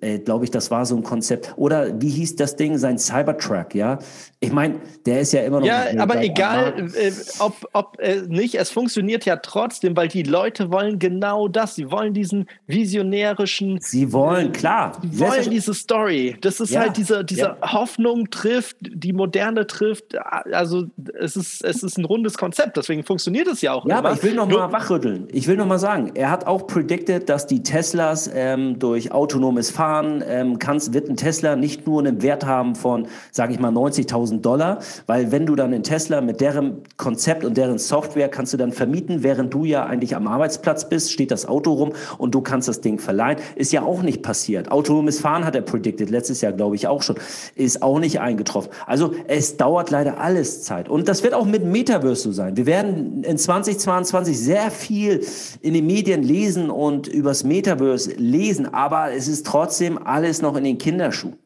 [0.00, 1.54] äh, glaube ich, das war so ein Konzept.
[1.56, 3.98] Oder wie hieß das Ding, sein Cybertruck, ja?
[4.38, 4.74] Ich meine,
[5.06, 5.66] der ist ja immer noch.
[5.66, 10.70] Ja, aber egal, äh, ob, ob äh, nicht, es funktioniert ja trotzdem, weil die Leute
[10.70, 11.74] wollen genau das.
[11.74, 13.78] Sie wollen diesen visionärischen.
[13.80, 14.92] Sie wollen, klar.
[15.00, 16.36] Sie wollen diese Story.
[16.42, 17.72] Das ist ja, halt diese, diese ja.
[17.72, 20.14] Hoffnung trifft, die Moderne trifft.
[20.18, 20.84] Also,
[21.18, 23.86] es ist, es ist ein rundes Konzept, deswegen funktioniert es ja auch.
[23.86, 24.10] Ja, immer.
[24.10, 25.28] aber ich will noch mal wachrütteln.
[25.32, 29.70] Ich will noch mal sagen, er hat auch predicted, dass die Teslas ähm, durch autonomes
[29.70, 33.72] fahren ähm, kannst, wird ein Tesla nicht nur einen Wert haben von, sage ich mal,
[33.72, 38.52] 90.000 Dollar, weil wenn du dann einen Tesla mit deren Konzept und deren Software kannst
[38.52, 42.34] du dann vermieten, während du ja eigentlich am Arbeitsplatz bist, steht das Auto rum und
[42.34, 43.38] du kannst das Ding verleihen.
[43.54, 44.70] Ist ja auch nicht passiert.
[44.70, 47.16] Autonomes Fahren hat er predicted, letztes Jahr glaube ich auch schon,
[47.54, 48.70] ist auch nicht eingetroffen.
[48.86, 50.88] Also es dauert leider alles Zeit.
[50.88, 52.56] Und das wird auch mit Metaverse so sein.
[52.56, 55.24] Wir werden in 2022 sehr viel
[55.60, 60.64] in den Medien lesen und übers Metaverse lesen, aber es ist trotzdem alles noch in
[60.64, 61.36] den Kinderschuhen.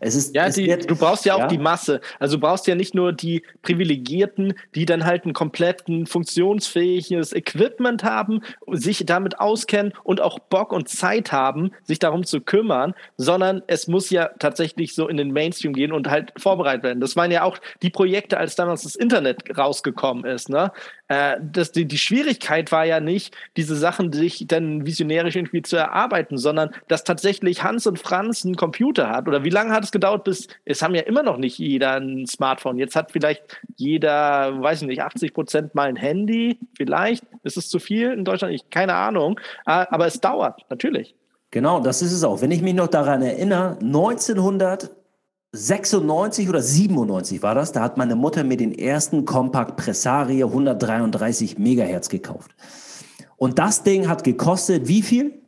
[0.00, 1.46] Es ist, ja, es die, wird, du brauchst ja auch ja.
[1.46, 2.00] die Masse.
[2.18, 8.04] Also du brauchst ja nicht nur die Privilegierten, die dann halt ein kompletten funktionsfähiges Equipment
[8.04, 8.40] haben,
[8.72, 13.88] sich damit auskennen und auch Bock und Zeit haben, sich darum zu kümmern, sondern es
[13.88, 17.00] muss ja tatsächlich so in den Mainstream gehen und halt vorbereitet werden.
[17.00, 20.48] Das waren ja auch die Projekte, als damals das Internet rausgekommen ist.
[20.48, 20.72] Ne?
[21.08, 25.76] Äh, das, die, die Schwierigkeit war ja nicht, diese Sachen sich dann visionärisch irgendwie zu
[25.76, 29.28] erarbeiten, sondern dass tatsächlich Hans und Franz einen Computer hat.
[29.28, 32.26] Oder wie lange hat es gedauert, bis es haben ja immer noch nicht jeder ein
[32.26, 32.78] Smartphone.
[32.78, 36.58] Jetzt hat vielleicht jeder, weiß ich nicht, 80 Prozent mal ein Handy.
[36.76, 39.38] Vielleicht ist es zu viel in Deutschland, ich keine Ahnung.
[39.66, 41.14] Äh, aber es dauert natürlich.
[41.50, 42.42] Genau, das ist es auch.
[42.42, 44.90] Wenn ich mich noch daran erinnere, 1900
[45.52, 51.58] 96 oder 97 war das, da hat meine Mutter mir den ersten Compact Pressaria 133
[51.58, 52.54] Megahertz gekauft.
[53.36, 55.45] Und das Ding hat gekostet wie viel?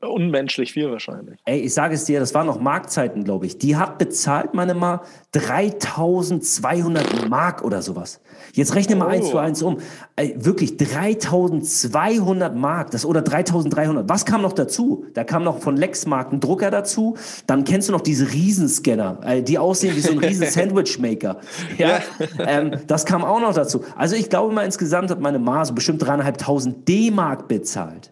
[0.00, 1.38] Unmenschlich viel wahrscheinlich.
[1.44, 3.58] Ey, ich sage es dir, das waren noch Markzeiten, glaube ich.
[3.58, 5.00] Die hat bezahlt, meine mal,
[5.32, 8.20] 3200 Mark oder sowas.
[8.52, 9.10] Jetzt rechne mal oh.
[9.10, 9.78] eins zu eins um.
[10.16, 14.08] Ey, wirklich 3200 Mark, das oder 3300.
[14.08, 15.06] Was kam noch dazu?
[15.14, 17.16] Da kam noch von Lexmark ein Drucker dazu.
[17.46, 21.40] Dann kennst du noch diese Riesenscanner, äh, die aussehen wie so ein riesen Sandwichmaker.
[21.78, 22.00] Ja,
[22.38, 23.84] ähm, das kam auch noch dazu.
[23.96, 28.11] Also ich glaube mal insgesamt hat meine Ma so bestimmt dreieinhalbtausend D-Mark bezahlt.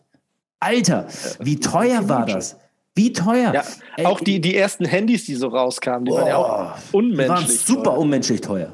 [0.61, 1.07] Alter,
[1.41, 2.57] wie teuer war das?
[2.95, 3.55] Wie teuer?
[3.55, 3.63] Ja,
[3.97, 7.25] Ey, auch die, die ersten Handys, die so rauskamen, die oh, waren ja auch unmenschlich.
[7.25, 7.99] Die waren super teuer.
[7.99, 8.73] unmenschlich teuer.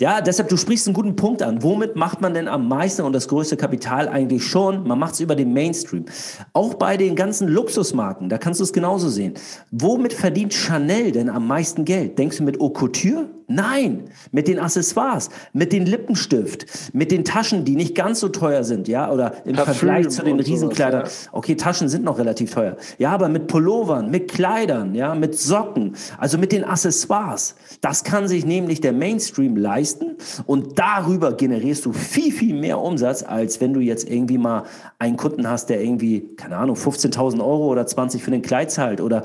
[0.00, 1.62] Ja, deshalb, du sprichst einen guten Punkt an.
[1.62, 4.88] Womit macht man denn am meisten und das größte Kapital eigentlich schon?
[4.88, 6.06] Man macht es über den Mainstream.
[6.52, 9.34] Auch bei den ganzen Luxusmarken, da kannst du es genauso sehen.
[9.70, 12.18] Womit verdient Chanel denn am meisten Geld?
[12.18, 13.30] Denkst du mit Haute Couture?
[13.46, 18.64] Nein, mit den Accessoires, mit den Lippenstift, mit den Taschen, die nicht ganz so teuer
[18.64, 21.04] sind, ja, oder im Parfüm Vergleich zu den Riesenkleidern.
[21.04, 21.10] Ja.
[21.32, 22.76] Okay, Taschen sind noch relativ teuer.
[22.98, 27.54] Ja, aber mit Pullovern, mit Kleidern, ja, mit Socken, also mit den Accessoires.
[27.82, 30.16] Das kann sich nämlich der Mainstream leisten
[30.46, 34.64] und darüber generierst du viel, viel mehr Umsatz, als wenn du jetzt irgendwie mal
[34.98, 39.00] einen Kunden hast, der irgendwie, keine Ahnung, 15.000 Euro oder 20 für den Kleid zahlt
[39.00, 39.24] oder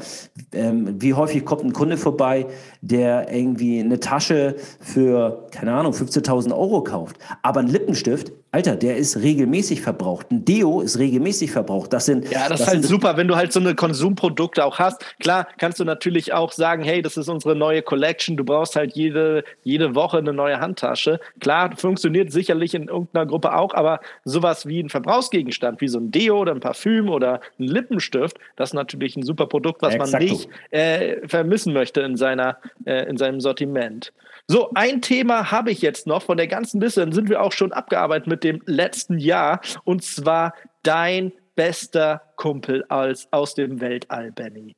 [0.51, 2.47] ähm, wie häufig kommt ein Kunde vorbei,
[2.81, 7.17] der irgendwie eine Tasche für, keine Ahnung, 15.000 Euro kauft.
[7.41, 10.31] Aber ein Lippenstift, Alter, der ist regelmäßig verbraucht.
[10.31, 11.93] Ein Deo ist regelmäßig verbraucht.
[11.93, 12.31] Das sind.
[12.31, 15.05] Ja, das, das ist halt super, wenn du halt so eine Konsumprodukte auch hast.
[15.19, 18.37] Klar, kannst du natürlich auch sagen, hey, das ist unsere neue Collection.
[18.37, 21.19] Du brauchst halt jede, jede Woche eine neue Handtasche.
[21.39, 26.09] Klar, funktioniert sicherlich in irgendeiner Gruppe auch, aber sowas wie ein Verbrauchsgegenstand, wie so ein
[26.09, 30.09] Deo oder ein Parfüm oder ein Lippenstift, das ist natürlich ein super Produkt, was man
[30.23, 34.11] nicht äh, vermissen möchte in seiner, äh, in seinem Sortiment.
[34.51, 37.51] So, ein Thema habe ich jetzt noch von der ganzen Liste, dann sind wir auch
[37.51, 44.31] schon abgearbeitet mit dem letzten Jahr und zwar dein bester Kumpel als, aus dem Weltall,
[44.31, 44.73] Benny.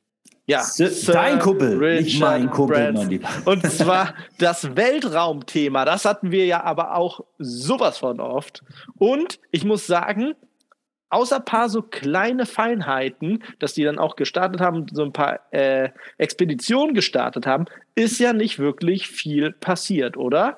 [0.47, 3.29] Ja, Sir dein Kumpel, Richard nicht mein Kumpel, mein Lieber.
[3.45, 8.63] Und zwar das Weltraumthema, das hatten wir ja aber auch sowas von oft.
[8.97, 10.33] Und ich muss sagen,
[11.09, 15.39] außer ein paar so kleine Feinheiten, dass die dann auch gestartet haben, so ein paar
[15.51, 20.57] äh, Expeditionen gestartet haben, ist ja nicht wirklich viel passiert, oder?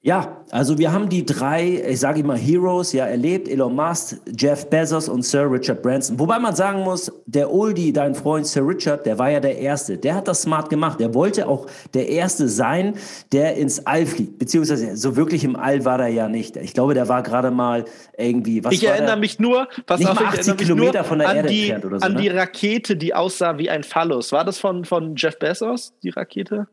[0.00, 4.70] Ja, also wir haben die drei, ich sage immer Heroes, ja erlebt, Elon Musk, Jeff
[4.70, 6.20] Bezos und Sir Richard Branson.
[6.20, 9.98] Wobei man sagen muss, der Oldie, dein Freund Sir Richard, der war ja der Erste.
[9.98, 11.00] Der hat das smart gemacht.
[11.00, 12.94] Der wollte auch der Erste sein,
[13.32, 14.38] der ins All fliegt.
[14.38, 16.56] Beziehungsweise so wirklich im All war er ja nicht.
[16.56, 17.84] Ich glaube, der war gerade mal
[18.16, 19.16] irgendwie, was Ich erinnere der?
[19.16, 21.84] mich nur, pass nicht auf, ich erinnere mich Kilometer von der an Erde die, entfernt
[21.86, 22.06] oder so.
[22.06, 22.20] An ne?
[22.22, 24.30] die Rakete, die aussah wie ein Phallus.
[24.30, 26.68] War das von, von Jeff Bezos, die Rakete?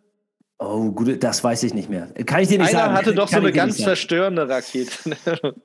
[0.57, 2.07] Oh, gut, das weiß ich nicht mehr.
[2.25, 2.93] Kann ich dir nicht Einer sagen.
[2.93, 5.15] hatte doch Kann so eine ganz verstörende Rakete.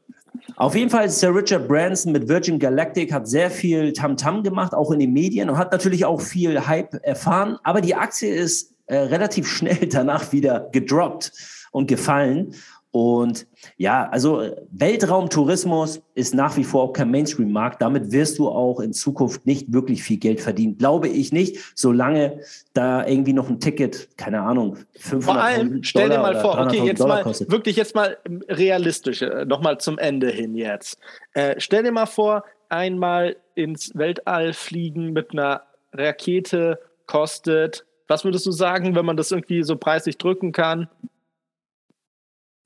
[0.57, 4.91] Auf jeden Fall, Sir Richard Branson mit Virgin Galactic hat sehr viel Tamtam gemacht, auch
[4.91, 7.57] in den Medien und hat natürlich auch viel Hype erfahren.
[7.63, 11.33] Aber die Aktie ist äh, relativ schnell danach wieder gedroppt
[11.71, 12.55] und gefallen.
[12.93, 17.81] Und ja, also äh, Weltraumtourismus ist nach wie vor auch kein Mainstream-Markt.
[17.81, 20.77] Damit wirst du auch in Zukunft nicht wirklich viel Geld verdienen.
[20.77, 22.41] Glaube ich nicht, solange
[22.73, 26.81] da irgendwie noch ein Ticket, keine Ahnung, 500 Vor allem, stell dir mal vor, okay,
[26.81, 27.51] 300.000 jetzt Dollar mal kostet.
[27.51, 28.19] wirklich jetzt mal
[28.49, 30.99] realistisch, äh, nochmal zum Ende hin jetzt.
[31.35, 35.63] Äh, stell dir mal vor, einmal ins Weltall fliegen mit einer
[35.93, 40.89] Rakete kostet, was würdest du sagen, wenn man das irgendwie so preislich drücken kann?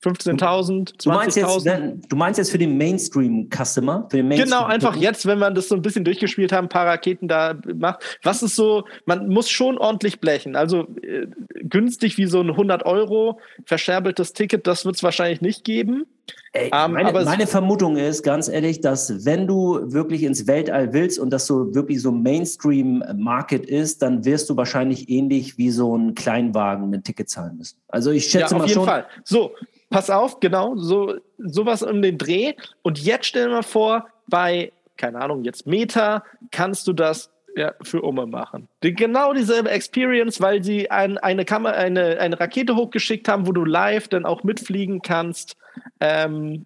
[0.03, 1.65] 15.000, Du meinst, jetzt, 20.000?
[1.65, 4.07] wenn- du meinst jetzt für den Mainstream-Customer?
[4.09, 6.69] Für den Mainstream Genau, einfach jetzt, wenn man das so ein bisschen durchgespielt haben, ein
[6.69, 8.19] paar Raketen da macht.
[8.23, 10.55] Was ist so, man muss schon ordentlich blechen.
[10.55, 11.27] Also äh,
[11.63, 16.05] günstig wie so ein 100 Euro verscherbeltes Ticket, das wird es wahrscheinlich nicht geben.
[16.53, 21.19] Ey, Ähm, meine, meine Vermutung ist ganz ehrlich, dass wenn du wirklich ins Weltall willst
[21.19, 26.15] und das so wirklich so Mainstream-Market ist, dann wirst du wahrscheinlich ähnlich wie so ein
[26.15, 27.77] Kleinwagen ein Ticket zahlen müssen.
[27.87, 28.85] Also ich schätze ja, auf mal jeden schon.
[28.85, 29.05] Fall.
[29.23, 29.51] So,
[29.95, 32.55] pass auf, genau, so sowas um den Dreh.
[32.81, 36.21] Und jetzt stell dir mal vor, bei, keine Ahnung, jetzt Meta
[36.51, 38.67] kannst du das ja, für Umme machen.
[38.83, 43.53] Die, genau dieselbe Experience, weil sie ein, eine, Kamera, eine, eine Rakete hochgeschickt haben, wo
[43.53, 45.55] du live dann auch mitfliegen kannst
[46.01, 46.65] ähm,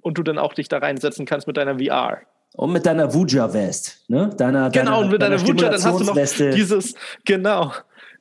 [0.00, 2.18] und du dann auch dich da reinsetzen kannst mit deiner VR.
[2.54, 4.30] Und mit deiner Vuja-Vest, ne?
[4.38, 6.14] Deiner, Genau, und mit deiner Wuja, dann hast du noch
[6.54, 7.72] dieses, genau,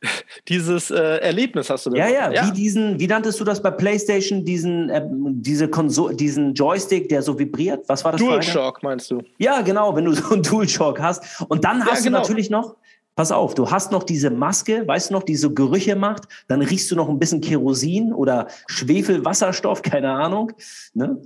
[0.48, 1.96] dieses äh, Erlebnis hast du.
[1.96, 2.34] Ja, noch.
[2.34, 7.10] ja, wie diesen, wie nanntest du das bei PlayStation, diesen, ähm, diese Konsole, diesen Joystick,
[7.10, 7.88] der so vibriert?
[7.88, 8.22] Was war das?
[8.22, 9.22] DualShock meinst du?
[9.38, 11.42] Ja, genau, wenn du so einen DualShock hast.
[11.50, 12.18] Und dann hast genau.
[12.18, 12.76] du natürlich noch,
[13.16, 16.24] pass auf, du hast noch diese Maske, weißt du noch, die so Gerüche macht.
[16.48, 20.52] Dann riechst du noch ein bisschen Kerosin oder Schwefel, Wasserstoff, keine Ahnung.
[20.94, 21.20] Ne?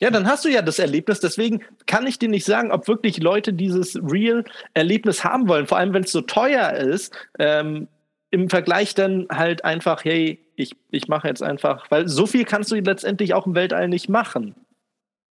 [0.00, 1.20] Ja, dann hast du ja das Erlebnis.
[1.20, 5.66] Deswegen kann ich dir nicht sagen, ob wirklich Leute dieses Real-Erlebnis haben wollen.
[5.66, 7.14] Vor allem, wenn es so teuer ist.
[7.38, 7.88] Ähm,
[8.34, 12.72] Im Vergleich dann halt einfach, hey, ich, ich mache jetzt einfach, weil so viel kannst
[12.72, 14.56] du letztendlich auch im Weltall nicht machen.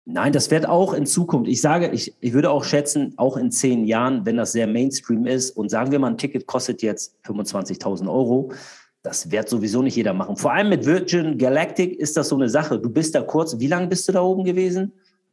[0.03, 1.49] Nein, das wird auch in Zukunft.
[1.49, 5.25] Ich sage, ich, ich würde auch schätzen, auch in zehn Jahren, wenn das sehr Mainstream
[5.25, 8.51] ist und sagen wir mal, ein Ticket kostet jetzt 25.000 Euro,
[9.01, 10.35] das wird sowieso nicht jeder machen.
[10.35, 12.79] Vor allem mit Virgin Galactic ist das so eine Sache.
[12.79, 14.91] Du bist da kurz, wie lange bist du da oben gewesen?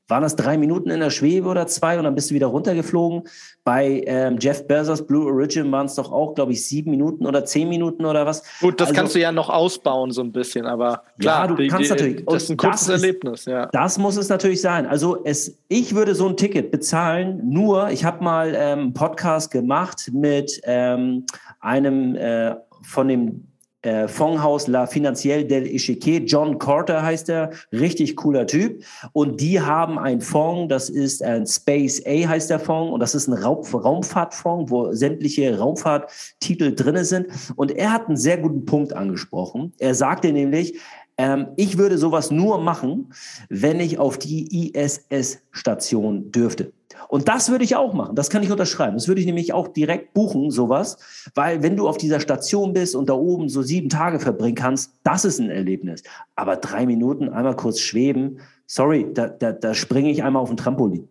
[0.09, 3.25] Waren das drei Minuten in der Schwebe oder zwei und dann bist du wieder runtergeflogen?
[3.65, 7.45] Bei ähm, Jeff Bezos Blue Origin waren es doch auch, glaube ich, sieben Minuten oder
[7.45, 8.45] zehn Minuten oder was.
[8.61, 11.57] Gut, das also, kannst du ja noch ausbauen so ein bisschen, aber klar, ja, du
[11.57, 12.25] die, kannst die, natürlich.
[12.25, 13.67] Das ist ein kurzes das Erlebnis, ja.
[13.73, 14.87] Das muss es natürlich sein.
[14.87, 17.41] Also es, ich würde so ein Ticket bezahlen.
[17.45, 21.27] Nur, ich habe mal ähm, einen Podcast gemacht mit ähm,
[21.59, 23.49] einem äh, von dem
[23.87, 26.25] äh, Fondshaus La Financielle del Echiquier.
[26.25, 28.85] John Carter heißt er, richtig cooler Typ.
[29.13, 33.15] Und die haben einen Fonds, das ist ein Space A heißt der Fonds und das
[33.15, 37.29] ist ein Raum, Raumfahrtfonds, wo sämtliche Raumfahrttitel drinne sind.
[37.55, 39.73] Und er hat einen sehr guten Punkt angesprochen.
[39.79, 40.79] Er sagte nämlich,
[41.19, 43.13] ähm, ich würde sowas nur machen,
[43.49, 46.73] wenn ich auf die ISS-Station dürfte.
[47.09, 48.17] Und das würde ich auch machen.
[48.17, 48.97] Das kann ich unterschreiben.
[48.97, 50.99] Das würde ich nämlich auch direkt buchen, sowas.
[51.35, 54.93] Weil wenn du auf dieser Station bist und da oben so sieben Tage verbringen kannst,
[55.05, 56.03] das ist ein Erlebnis.
[56.35, 60.57] Aber drei Minuten einmal kurz schweben, sorry, da, da, da springe ich einmal auf ein
[60.57, 61.09] Trampolin.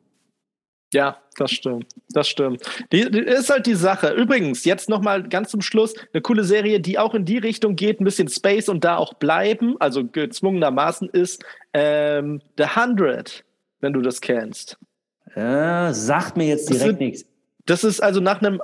[0.95, 1.87] Ja, das stimmt.
[2.11, 2.61] Das stimmt.
[2.93, 4.13] Die, die ist halt die Sache.
[4.13, 7.99] Übrigens, jetzt nochmal ganz zum Schluss eine coole Serie, die auch in die Richtung geht,
[7.99, 11.43] ein bisschen Space und da auch bleiben, also gezwungenermaßen ist
[11.73, 13.43] ähm, The Hundred,
[13.81, 14.77] wenn du das kennst.
[15.35, 17.25] Ja, sagt mir jetzt direkt nichts.
[17.65, 18.61] Das ist also nach einem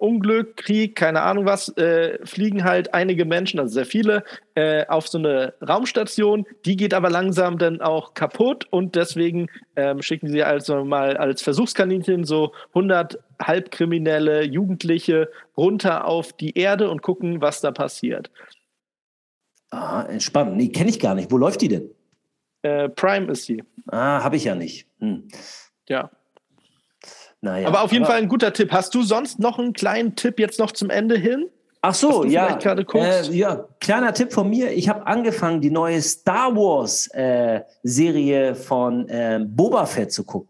[0.00, 4.24] Atomunglück, Krieg, keine Ahnung was, äh, fliegen halt einige Menschen, also sehr viele,
[4.54, 6.46] äh, auf so eine Raumstation.
[6.64, 11.42] Die geht aber langsam dann auch kaputt und deswegen ähm, schicken sie also mal als
[11.42, 18.30] Versuchskaninchen so 100 halbkriminelle Jugendliche runter auf die Erde und gucken, was da passiert.
[19.70, 20.56] Ah, spannend.
[20.56, 21.30] Nee, kenne ich gar nicht.
[21.30, 21.90] Wo läuft die denn?
[22.62, 23.62] Äh, Prime ist sie.
[23.86, 24.86] Ah, habe ich ja nicht.
[24.98, 25.28] Hm.
[25.88, 26.10] Ja.
[27.42, 28.72] Naja, aber auf jeden aber Fall ein guter Tipp.
[28.72, 31.48] Hast du sonst noch einen kleinen Tipp jetzt noch zum Ende hin?
[31.82, 32.58] Ach so, ja.
[33.30, 34.72] Äh, ja, kleiner Tipp von mir.
[34.72, 40.48] Ich habe angefangen, die neue Star Wars äh, Serie von äh, Boba Fett zu gucken.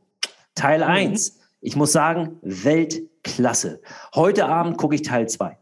[0.57, 0.91] Teil mhm.
[0.91, 1.38] 1.
[1.61, 3.80] Ich muss sagen, Weltklasse.
[4.14, 5.57] Heute Abend gucke ich Teil 2.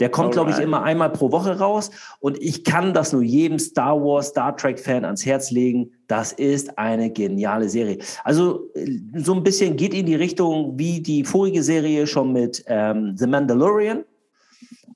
[0.00, 1.90] Der kommt, glaube ich, immer einmal pro Woche raus.
[2.20, 5.92] Und ich kann das nur jedem Star Wars, Star Trek-Fan ans Herz legen.
[6.06, 7.98] Das ist eine geniale Serie.
[8.24, 8.70] Also
[9.14, 13.26] so ein bisschen geht in die Richtung wie die vorige Serie schon mit ähm, The
[13.26, 14.04] Mandalorian.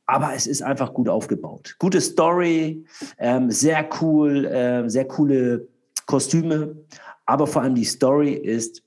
[0.06, 1.76] Aber es ist einfach gut aufgebaut.
[1.78, 2.84] Gute Story,
[3.18, 5.68] ähm, sehr cool, äh, sehr coole
[6.06, 6.74] Kostüme.
[7.26, 8.82] Aber vor allem die Story ist,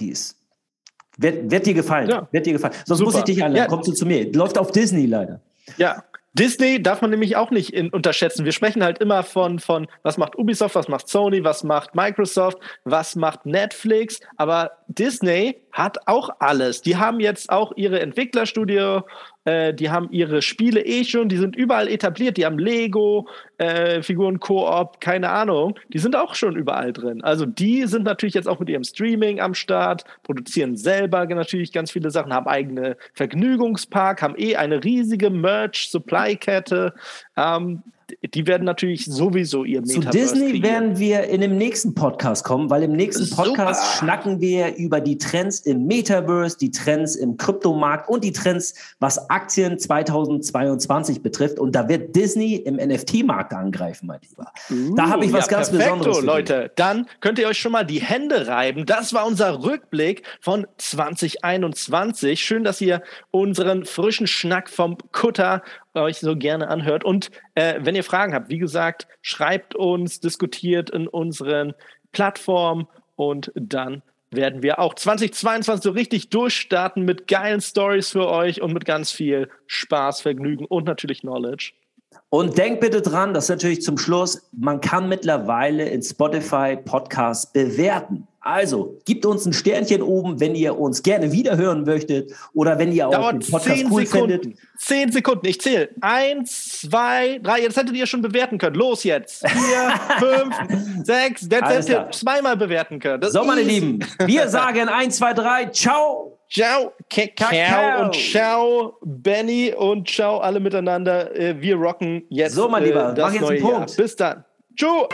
[0.00, 0.36] die ist
[1.16, 2.08] wird, wird, dir gefallen.
[2.08, 2.28] Ja.
[2.32, 2.74] Wird dir gefallen.
[2.84, 3.12] Sonst Super.
[3.12, 3.64] muss ich dich einladen.
[3.64, 3.66] Ja.
[3.66, 4.32] Kommst du zu mir.
[4.32, 5.40] Läuft auf Disney leider.
[5.76, 6.04] Ja,
[6.34, 8.44] Disney darf man nämlich auch nicht in, unterschätzen.
[8.44, 12.58] Wir sprechen halt immer von, von, was macht Ubisoft, was macht Sony, was macht Microsoft,
[12.82, 14.18] was macht Netflix.
[14.36, 16.82] Aber Disney hat auch alles.
[16.82, 19.02] Die haben jetzt auch ihre Entwicklerstudio
[19.44, 23.28] äh, die haben ihre Spiele eh schon, die sind überall etabliert, die haben Lego,
[23.58, 27.22] äh, Figuren Koop, keine Ahnung, die sind auch schon überall drin.
[27.22, 31.90] Also die sind natürlich jetzt auch mit ihrem Streaming am Start, produzieren selber natürlich ganz
[31.90, 36.94] viele Sachen, haben eigene Vergnügungspark, haben eh eine riesige Merch-Supply-Kette.
[37.36, 37.82] Ähm,
[38.34, 40.64] die werden natürlich sowieso ihr Metaverse Zu Disney kriegen.
[40.64, 43.98] werden wir in dem nächsten Podcast kommen, weil im nächsten Podcast Super.
[43.98, 49.30] schnacken wir über die Trends im Metaverse, die Trends im Kryptomarkt und die Trends, was
[49.30, 51.58] Aktien 2022 betrifft.
[51.58, 54.52] Und da wird Disney im NFT-Markt angreifen, mein Lieber.
[54.70, 56.24] Uh, da habe ich was ja, ganz perfekto, Besonderes.
[56.24, 58.86] Leute, dann könnt ihr euch schon mal die Hände reiben.
[58.86, 62.40] Das war unser Rückblick von 2021.
[62.40, 65.62] Schön, dass ihr unseren frischen Schnack vom Kutter
[65.94, 67.04] euch so gerne anhört.
[67.04, 71.74] Und äh, wenn ihr Fragen habt, wie gesagt, schreibt uns, diskutiert in unseren
[72.12, 72.86] Plattformen
[73.16, 78.72] und dann werden wir auch 2022 so richtig durchstarten mit geilen Stories für euch und
[78.72, 81.72] mit ganz viel Spaß, Vergnügen und natürlich Knowledge.
[82.30, 87.52] Und denkt bitte dran, das ist natürlich zum Schluss, man kann mittlerweile in Spotify Podcasts
[87.52, 88.26] bewerten.
[88.44, 93.08] Also, gebt uns ein Sternchen oben, wenn ihr uns gerne wiederhören möchtet oder wenn ihr
[93.08, 94.40] auch Dauert den Podcast cool Sekunden.
[94.40, 94.58] findet.
[94.76, 95.88] Zehn Sekunden, ich zähle.
[96.02, 98.76] Eins, zwei, drei, jetzt hättet ihr schon bewerten können.
[98.76, 99.48] Los jetzt.
[99.48, 100.56] Vier, fünf,
[101.04, 103.22] sechs, jetzt hättet ihr zweimal bewerten können.
[103.22, 106.38] Das so, meine Lieben, wir sagen eins, zwei, drei, ciao.
[106.50, 111.34] Ciao, Kakao und ciao, Benny und ciao alle miteinander.
[111.34, 112.54] Äh, wir rocken jetzt.
[112.54, 113.90] So, mein Lieber, äh, das mach jetzt einen Punkt.
[113.90, 113.96] Jahr.
[113.96, 114.44] Bis dann.
[114.78, 115.08] Ciao.